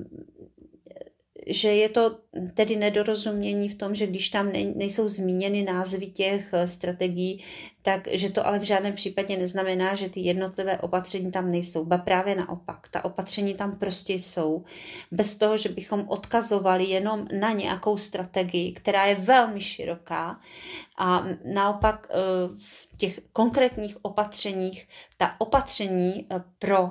že 1.46 1.68
je 1.74 1.88
to 1.88 2.18
tedy 2.54 2.76
nedorozumění 2.76 3.68
v 3.68 3.74
tom, 3.74 3.94
že 3.94 4.07
když 4.07 4.28
tam 4.28 4.52
nejsou 4.52 5.09
zmíněny 5.09 5.62
názvy 5.62 6.07
těch 6.07 6.48
eh, 6.52 6.66
strategií, 6.68 7.44
tak 7.83 8.09
že 8.12 8.30
to 8.30 8.46
ale 8.46 8.59
v 8.59 8.62
žádném 8.62 8.94
případě 8.94 9.37
neznamená, 9.37 9.94
že 9.94 10.09
ty 10.09 10.20
jednotlivé 10.20 10.78
opatření 10.78 11.30
tam 11.33 11.48
nejsou. 11.50 11.85
Ba 11.85 11.98
právě 11.98 12.35
naopak, 12.35 12.88
ta 12.88 13.04
opatření 13.04 13.54
tam 13.54 13.78
prostě 13.78 14.12
jsou. 14.12 14.64
Bez 15.12 15.37
toho, 15.37 15.57
že 15.57 15.68
bychom 15.68 16.04
odkazovali 16.09 16.85
jenom 16.85 17.26
na 17.40 17.52
nějakou 17.52 17.96
strategii, 17.96 18.72
která 18.72 19.07
je 19.07 19.14
velmi 19.14 19.61
široká 19.61 20.40
a 20.98 21.24
naopak 21.54 22.07
eh, 22.11 22.14
v 22.59 22.96
těch 22.96 23.20
konkrétních 23.33 23.96
opatřeních, 24.02 24.88
ta 25.16 25.35
opatření 25.40 26.26
eh, 26.30 26.42
pro 26.59 26.88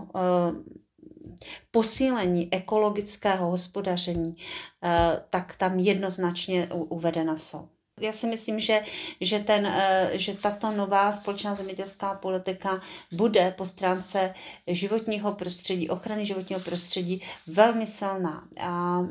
posílení 1.71 2.53
ekologického 2.53 3.49
hospodaření, 3.49 4.38
eh, 4.84 5.23
tak 5.29 5.56
tam 5.56 5.79
jednoznačně 5.79 6.69
uvedena 6.73 7.38
jsou. 7.38 7.69
Já 7.99 8.12
si 8.12 8.27
myslím, 8.27 8.60
že, 8.60 8.84
že, 9.21 9.39
ten, 9.39 9.65
eh, 9.65 10.12
že 10.13 10.34
tato 10.34 10.71
nová 10.71 11.12
společná 11.12 11.53
zemědělská 11.56 12.13
politika 12.13 12.82
bude 13.12 13.53
po 13.58 13.65
stránce 13.65 14.34
životního 14.67 15.32
prostředí, 15.34 15.89
ochrany 15.89 16.25
životního 16.25 16.62
prostředí 16.62 17.21
velmi 17.47 17.88
silná. 17.88 18.47
A 18.60 19.01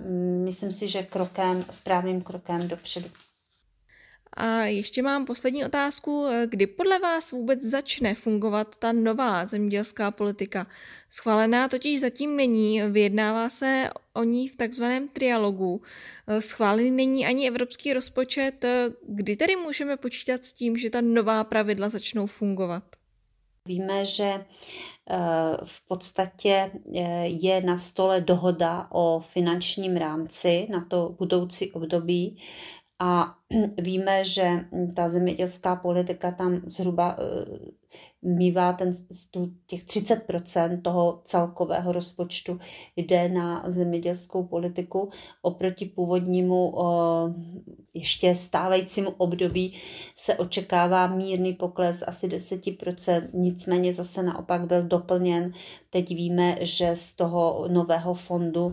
myslím 0.45 0.73
si, 0.73 0.89
že 0.89 1.03
krokem, 1.03 1.65
správným 1.71 2.23
krokem 2.23 2.69
dopředu. 2.69 3.09
A 4.35 4.63
ještě 4.65 5.03
mám 5.03 5.25
poslední 5.27 5.65
otázku. 5.65 6.27
Kdy 6.47 6.67
podle 6.67 6.99
vás 6.99 7.33
vůbec 7.33 7.63
začne 7.63 8.15
fungovat 8.15 8.77
ta 8.77 8.93
nová 8.93 9.47
zemědělská 9.47 10.11
politika? 10.11 10.67
Schválená 11.11 11.69
totiž 11.69 12.01
zatím 12.01 12.37
není, 12.37 12.83
vyjednává 12.83 13.49
se 13.49 13.91
o 14.15 14.25
ní 14.25 14.49
v 14.49 14.57
takzvaném 14.57 15.09
trialogu. 15.09 15.83
Schválený 16.39 16.91
není 16.91 17.27
ani 17.27 17.49
evropský 17.49 17.93
rozpočet. 17.93 18.65
Kdy 19.09 19.37
tedy 19.37 19.57
můžeme 19.57 19.97
počítat 19.97 20.45
s 20.45 20.53
tím, 20.53 20.77
že 20.77 20.91
ta 20.91 21.01
nová 21.01 21.45
pravidla 21.45 21.89
začnou 21.89 22.27
fungovat? 22.27 22.85
Víme, 23.69 24.05
že 24.05 24.25
eh, 24.25 24.45
v 25.65 25.89
podstatě 25.89 26.71
eh, 26.97 27.27
je 27.27 27.61
na 27.61 27.77
stole 27.77 28.21
dohoda 28.21 28.89
o 28.91 29.21
finančním 29.21 29.97
rámci 29.97 30.67
na 30.71 30.85
to 30.85 31.15
budoucí 31.19 31.73
období. 31.73 32.39
A 33.03 33.35
víme, 33.83 34.25
že 34.25 34.65
ta 34.97 35.09
zemědělská 35.09 35.77
politika 35.77 36.31
tam 36.31 36.61
zhruba 36.67 37.17
eh, 37.19 37.83
mývá 38.23 38.73
ten, 38.73 38.91
těch 39.67 39.85
30% 39.85 40.83
toho 40.83 41.21
celkového 41.25 41.93
rozpočtu 41.93 42.59
jde 42.97 43.29
na 43.29 43.65
zemědělskou 43.67 44.45
politiku 44.45 45.11
oproti 45.43 45.87
původnímu 45.87 46.75
eh, 46.79 46.85
ještě 47.95 48.35
stávajícímu 48.35 49.11
období 49.11 49.75
se 50.17 50.37
očekává 50.37 51.07
mírný 51.07 51.53
pokles 51.53 52.05
asi 52.07 52.29
10%, 52.29 53.29
nicméně 53.33 53.93
zase 53.93 54.23
naopak 54.23 54.67
byl 54.67 54.83
doplněn. 54.83 55.53
Teď 55.91 56.09
víme, 56.09 56.59
že 56.61 56.97
z 56.97 57.17
toho 57.17 57.69
nového 57.69 58.15
fondu 58.15 58.73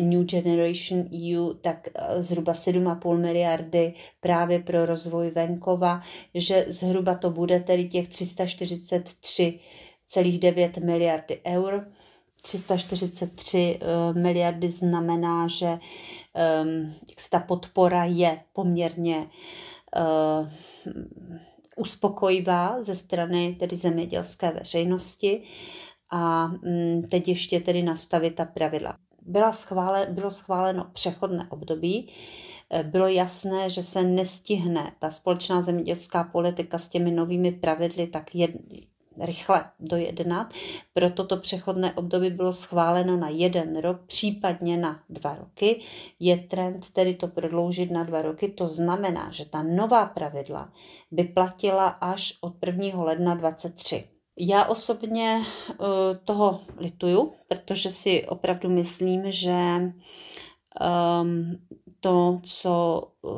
New 0.00 0.24
Generation 0.24 1.08
EU, 1.12 1.54
tak 1.60 1.88
eh, 1.94 2.22
zhruba 2.22 2.52
7,5 2.52 3.16
miliardy 3.18 3.94
právě 4.20 4.58
pro 4.58 4.86
rozvoj 4.86 5.30
venkova, 5.30 6.02
že 6.34 6.64
zhruba 6.68 7.14
to 7.14 7.30
bude 7.30 7.60
tedy 7.60 7.88
těch 7.88 8.08
343,9 8.08 10.84
miliardy 10.84 11.40
eur. 11.46 11.88
343 12.42 13.78
eh, 13.80 14.12
miliardy 14.20 14.70
znamená, 14.70 15.48
že 15.48 15.78
ehm, 16.34 16.92
ta 17.30 17.40
podpora 17.40 18.04
je 18.04 18.40
poměrně 18.52 19.26
eh, 19.96 20.50
uspokojivá 21.76 22.80
ze 22.80 22.94
strany 22.94 23.56
tedy 23.58 23.76
zemědělské 23.76 24.50
veřejnosti 24.50 25.42
a 26.10 26.46
mm, 26.46 27.02
teď 27.10 27.28
ještě 27.28 27.60
tedy 27.60 27.82
nastavit 27.82 28.34
ta 28.34 28.44
pravidla 28.44 28.96
byla 29.26 29.52
schvále, 29.52 30.06
bylo 30.10 30.30
schváleno 30.30 30.86
přechodné 30.92 31.46
období, 31.50 32.08
eh, 32.70 32.82
bylo 32.82 33.08
jasné, 33.08 33.70
že 33.70 33.82
se 33.82 34.02
nestihne 34.02 34.92
ta 34.98 35.10
společná 35.10 35.60
zemědělská 35.60 36.24
politika 36.24 36.78
s 36.78 36.88
těmi 36.88 37.10
novými 37.10 37.52
pravidly 37.52 38.06
tak 38.06 38.34
jed, 38.34 38.50
rychle 39.20 39.64
dojednat. 39.80 40.54
Proto 40.94 41.26
to 41.26 41.36
přechodné 41.36 41.94
období 41.94 42.30
bylo 42.30 42.52
schváleno 42.52 43.16
na 43.16 43.28
jeden 43.28 43.78
rok, 43.78 44.00
případně 44.06 44.76
na 44.76 45.00
dva 45.08 45.34
roky. 45.34 45.80
Je 46.20 46.36
trend 46.36 46.90
tedy 46.90 47.14
to 47.14 47.28
prodloužit 47.28 47.90
na 47.90 48.04
dva 48.04 48.22
roky. 48.22 48.48
To 48.48 48.68
znamená, 48.68 49.30
že 49.30 49.44
ta 49.44 49.62
nová 49.62 50.06
pravidla 50.06 50.72
by 51.10 51.24
platila 51.24 51.86
až 51.86 52.38
od 52.40 52.54
1. 52.66 53.02
ledna 53.02 53.34
2023. 53.34 54.15
Já 54.38 54.64
osobně 54.64 55.42
eh, 55.70 55.74
toho 56.24 56.60
lituju, 56.76 57.32
protože 57.48 57.90
si 57.90 58.26
opravdu 58.26 58.68
myslím, 58.68 59.32
že 59.32 59.52
ehm, 60.80 61.58
to, 62.00 62.38
co 62.42 63.02
eh, 63.24 63.30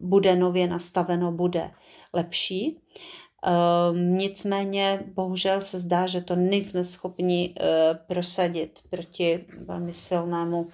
bude 0.00 0.36
nově 0.36 0.66
nastaveno, 0.66 1.32
bude 1.32 1.70
lepší. 2.12 2.80
Ehm, 3.44 4.18
nicméně 4.18 5.02
bohužel 5.14 5.60
se 5.60 5.78
zdá, 5.78 6.06
že 6.06 6.20
to 6.20 6.36
nejsme 6.36 6.84
schopni 6.84 7.54
eh, 7.60 7.94
prosadit 8.06 8.80
proti 8.90 9.44
velmi 9.66 9.92
silnému 9.92 10.66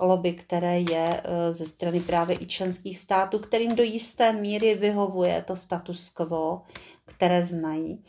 lobby, 0.00 0.32
které 0.32 0.80
je 0.80 1.22
ze 1.50 1.66
strany 1.66 2.00
právě 2.00 2.36
i 2.40 2.46
členských 2.46 2.98
států, 2.98 3.38
kterým 3.38 3.76
do 3.76 3.82
jisté 3.82 4.32
míry 4.32 4.74
vyhovuje 4.74 5.44
to 5.46 5.56
status 5.56 6.10
quo, 6.10 6.62
které 7.08 7.42
znají. 7.42 8.04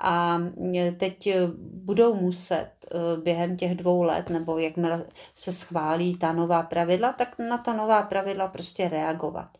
A 0.00 0.38
teď 0.96 1.28
budou 1.72 2.14
muset 2.14 2.70
eh, 2.90 3.20
během 3.22 3.56
těch 3.56 3.74
dvou 3.74 4.02
let, 4.02 4.30
nebo 4.30 4.58
jakmile 4.58 5.04
se 5.34 5.52
schválí 5.52 6.16
ta 6.16 6.32
nová 6.32 6.62
pravidla, 6.62 7.12
tak 7.12 7.38
na 7.38 7.58
ta 7.58 7.72
nová 7.72 8.02
pravidla 8.02 8.48
prostě 8.48 8.88
reagovat. 8.88 9.58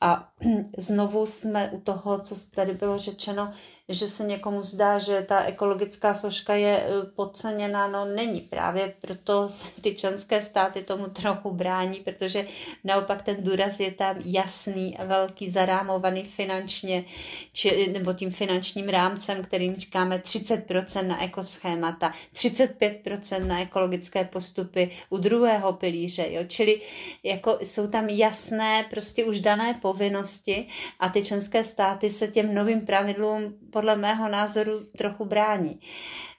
A 0.00 0.28
znovu 0.78 1.26
jsme 1.26 1.70
u 1.70 1.80
toho, 1.80 2.18
co 2.18 2.34
tady 2.54 2.74
bylo 2.74 2.98
řečeno, 2.98 3.52
že 3.88 4.08
se 4.08 4.24
někomu 4.24 4.62
zdá, 4.62 4.98
že 4.98 5.22
ta 5.28 5.40
ekologická 5.42 6.14
složka 6.14 6.54
je 6.54 6.76
e, 6.78 7.02
podceněná, 7.14 7.88
no 7.88 8.04
není. 8.04 8.40
Právě 8.40 8.94
proto 9.00 9.48
se 9.48 9.66
ty 9.80 9.94
členské 9.94 10.40
státy 10.40 10.82
tomu 10.82 11.06
trochu 11.06 11.50
brání, 11.50 12.00
protože 12.00 12.46
naopak 12.84 13.22
ten 13.22 13.36
důraz 13.38 13.80
je 13.80 13.92
tam 13.92 14.16
jasný 14.24 14.98
a 14.98 15.04
velký, 15.04 15.50
zarámovaný 15.50 16.24
finančně, 16.24 17.04
či, 17.52 17.92
nebo 17.92 18.12
tím 18.12 18.30
finančním 18.30 18.88
rámcem, 18.88 19.42
kterým 19.42 19.76
říkáme 19.76 20.18
30% 20.18 21.06
na 21.06 21.24
ekoschémata, 21.24 22.12
35% 22.34 23.46
na 23.46 23.60
ekologické 23.60 24.24
postupy 24.24 24.90
u 25.08 25.16
druhého 25.18 25.72
pilíře, 25.72 26.26
jo? 26.30 26.42
čili 26.46 26.80
jako 27.22 27.58
jsou 27.60 27.86
tam 27.86 28.08
jasné, 28.08 28.86
prostě 28.90 29.24
už 29.24 29.40
dané 29.40 29.74
povinnosti 29.74 30.68
a 31.00 31.08
ty 31.08 31.24
členské 31.24 31.64
státy 31.64 32.10
se 32.10 32.28
těm 32.28 32.54
novým 32.54 32.80
pravidlům 32.80 33.54
podle 33.74 33.96
mého 33.96 34.28
názoru 34.28 34.80
trochu 34.96 35.24
brání. 35.24 35.80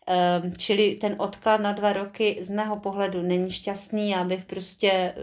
Ehm, 0.08 0.54
čili 0.58 0.96
ten 0.96 1.16
odklad 1.20 1.62
na 1.62 1.72
dva 1.72 1.94
roky 1.94 2.38
z 2.42 2.50
mého 2.50 2.80
pohledu 2.80 3.22
není 3.22 3.52
šťastný. 3.52 4.10
Já 4.10 4.24
bych 4.24 4.46
prostě, 4.46 4.92
eh, 4.92 5.14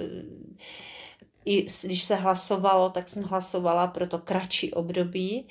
i 1.44 1.62
když 1.85 2.03
se 2.03 2.14
hlasovalo, 2.14 2.90
tak 2.90 3.09
jsem 3.09 3.22
hlasovala 3.22 3.87
pro 3.87 4.07
to 4.07 4.18
kratší 4.18 4.75
období. 4.75 5.48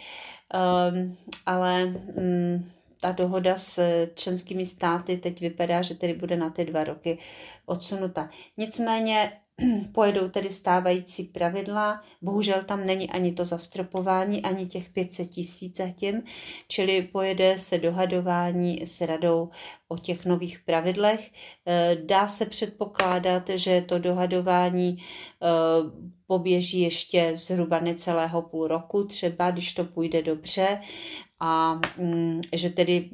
um, 0.53 1.17
ale 1.45 1.83
um, 1.85 2.71
ta 3.01 3.11
dohoda 3.11 3.55
s 3.55 3.79
členskými 4.15 4.65
státy 4.65 5.17
teď 5.17 5.39
vypadá, 5.41 5.81
že 5.81 5.95
tedy 5.95 6.13
bude 6.13 6.37
na 6.37 6.49
ty 6.49 6.65
dva 6.65 6.83
roky 6.83 7.17
odsunuta. 7.65 8.29
Nicméně 8.57 9.31
pojedou 9.91 10.29
tedy 10.29 10.49
stávající 10.49 11.23
pravidla, 11.23 12.01
bohužel 12.21 12.63
tam 12.63 12.83
není 12.83 13.09
ani 13.09 13.31
to 13.31 13.45
zastropování, 13.45 14.41
ani 14.41 14.65
těch 14.65 14.89
500 14.89 15.29
tisíc 15.29 15.77
zatím, 15.77 16.23
čili 16.67 17.01
pojede 17.01 17.57
se 17.57 17.77
dohadování 17.77 18.85
s 18.85 19.01
radou 19.01 19.49
o 19.87 19.97
těch 19.97 20.25
nových 20.25 20.59
pravidlech. 20.59 21.31
Eh, 21.65 21.97
dá 22.05 22.27
se 22.27 22.45
předpokládat, 22.45 23.49
že 23.55 23.81
to 23.81 23.99
dohadování 23.99 24.97
eh, 24.97 25.47
poběží 26.27 26.79
ještě 26.81 27.31
zhruba 27.35 27.79
necelého 27.79 28.41
půl 28.41 28.67
roku, 28.67 29.03
třeba 29.03 29.51
když 29.51 29.73
to 29.73 29.85
půjde 29.85 30.21
dobře, 30.21 30.81
a 31.39 31.79
mm, 31.97 32.41
že 32.53 32.69
tedy 32.69 33.09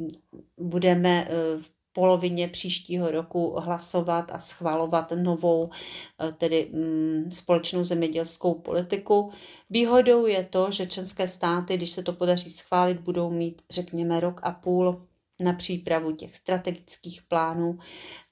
budeme 0.57 1.27
eh, 1.29 1.57
v 1.61 1.76
polovině 1.97 2.47
příštího 2.47 3.11
roku 3.11 3.55
hlasovat 3.59 4.31
a 4.31 4.39
schvalovat 4.39 5.11
novou 5.15 5.69
eh, 5.69 6.31
tedy 6.31 6.69
mm, 6.73 7.31
společnou 7.31 7.83
zemědělskou 7.83 8.53
politiku. 8.53 9.31
Výhodou 9.69 10.25
je 10.25 10.43
to, 10.43 10.71
že 10.71 10.87
členské 10.87 11.27
státy, 11.27 11.77
když 11.77 11.89
se 11.89 12.03
to 12.03 12.13
podaří 12.13 12.49
schválit, 12.49 12.99
budou 12.99 13.29
mít, 13.29 13.61
řekněme, 13.69 14.19
rok 14.19 14.39
a 14.43 14.51
půl 14.51 15.01
na 15.43 15.53
přípravu 15.53 16.11
těch 16.11 16.35
strategických 16.35 17.21
plánů 17.21 17.79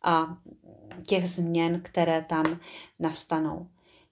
a 0.03 0.37
těch 1.07 1.29
změn, 1.29 1.81
které 1.83 2.21
tam 2.21 2.59
nastanou. 2.99 3.67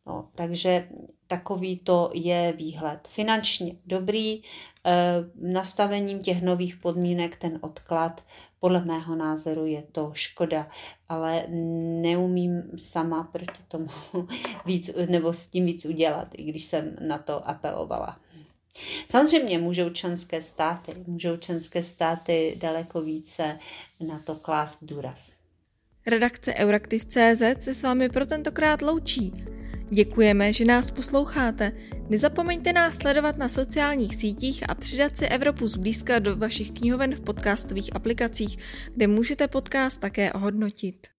No, 0.06 0.30
takže 0.36 0.90
takový 1.38 1.78
to 1.78 2.12
je 2.14 2.54
výhled. 2.58 3.08
Finančně 3.08 3.76
dobrý, 3.86 4.34
e, 4.34 4.42
nastavením 5.36 6.20
těch 6.20 6.42
nových 6.42 6.76
podmínek 6.76 7.36
ten 7.36 7.60
odklad 7.62 8.24
podle 8.60 8.86
mého 8.86 9.16
názoru 9.16 9.66
je 9.66 9.84
to 9.92 10.12
škoda, 10.14 10.68
ale 11.10 11.46
neumím 12.02 12.64
sama 12.78 13.24
proti 13.24 13.64
tomu 13.68 13.88
víc, 14.66 14.92
nebo 15.10 15.34
s 15.34 15.48
tím 15.48 15.66
víc 15.66 15.86
udělat, 15.86 16.28
i 16.38 16.44
když 16.44 16.66
jsem 16.66 16.96
na 17.08 17.18
to 17.18 17.50
apelovala. 17.50 18.20
Samozřejmě 19.10 19.58
můžou 19.58 19.90
členské 19.90 20.42
státy, 20.42 20.96
můžou 21.08 21.38
členské 21.38 21.84
státy 21.84 22.58
daleko 22.60 23.02
více 23.02 23.60
na 24.08 24.20
to 24.20 24.36
klást 24.36 24.84
důraz. 24.84 25.43
Redakce 26.08 26.54
Euraktiv.cz 26.54 27.64
se 27.64 27.74
s 27.74 27.84
vámi 27.84 28.10
pro 28.10 28.26
tentokrát 28.26 28.82
loučí. 28.82 29.46
Děkujeme, 29.90 30.54
že 30.54 30.66
nás 30.66 30.92
posloucháte. 30.92 31.72
Nezapomeňte 32.10 32.74
nás 32.74 32.96
sledovat 32.96 33.38
na 33.38 33.50
sociálních 33.50 34.16
sítích 34.16 34.70
a 34.70 34.76
přidat 34.76 35.18
si 35.18 35.26
Evropu 35.26 35.68
zblízka 35.68 36.20
do 36.20 36.36
vašich 36.36 36.72
knihoven 36.72 37.16
v 37.16 37.22
podcastových 37.22 37.96
aplikacích, 37.96 38.58
kde 38.96 39.08
můžete 39.08 39.48
podcast 39.48 40.02
také 40.02 40.34
ohodnotit. 40.34 41.13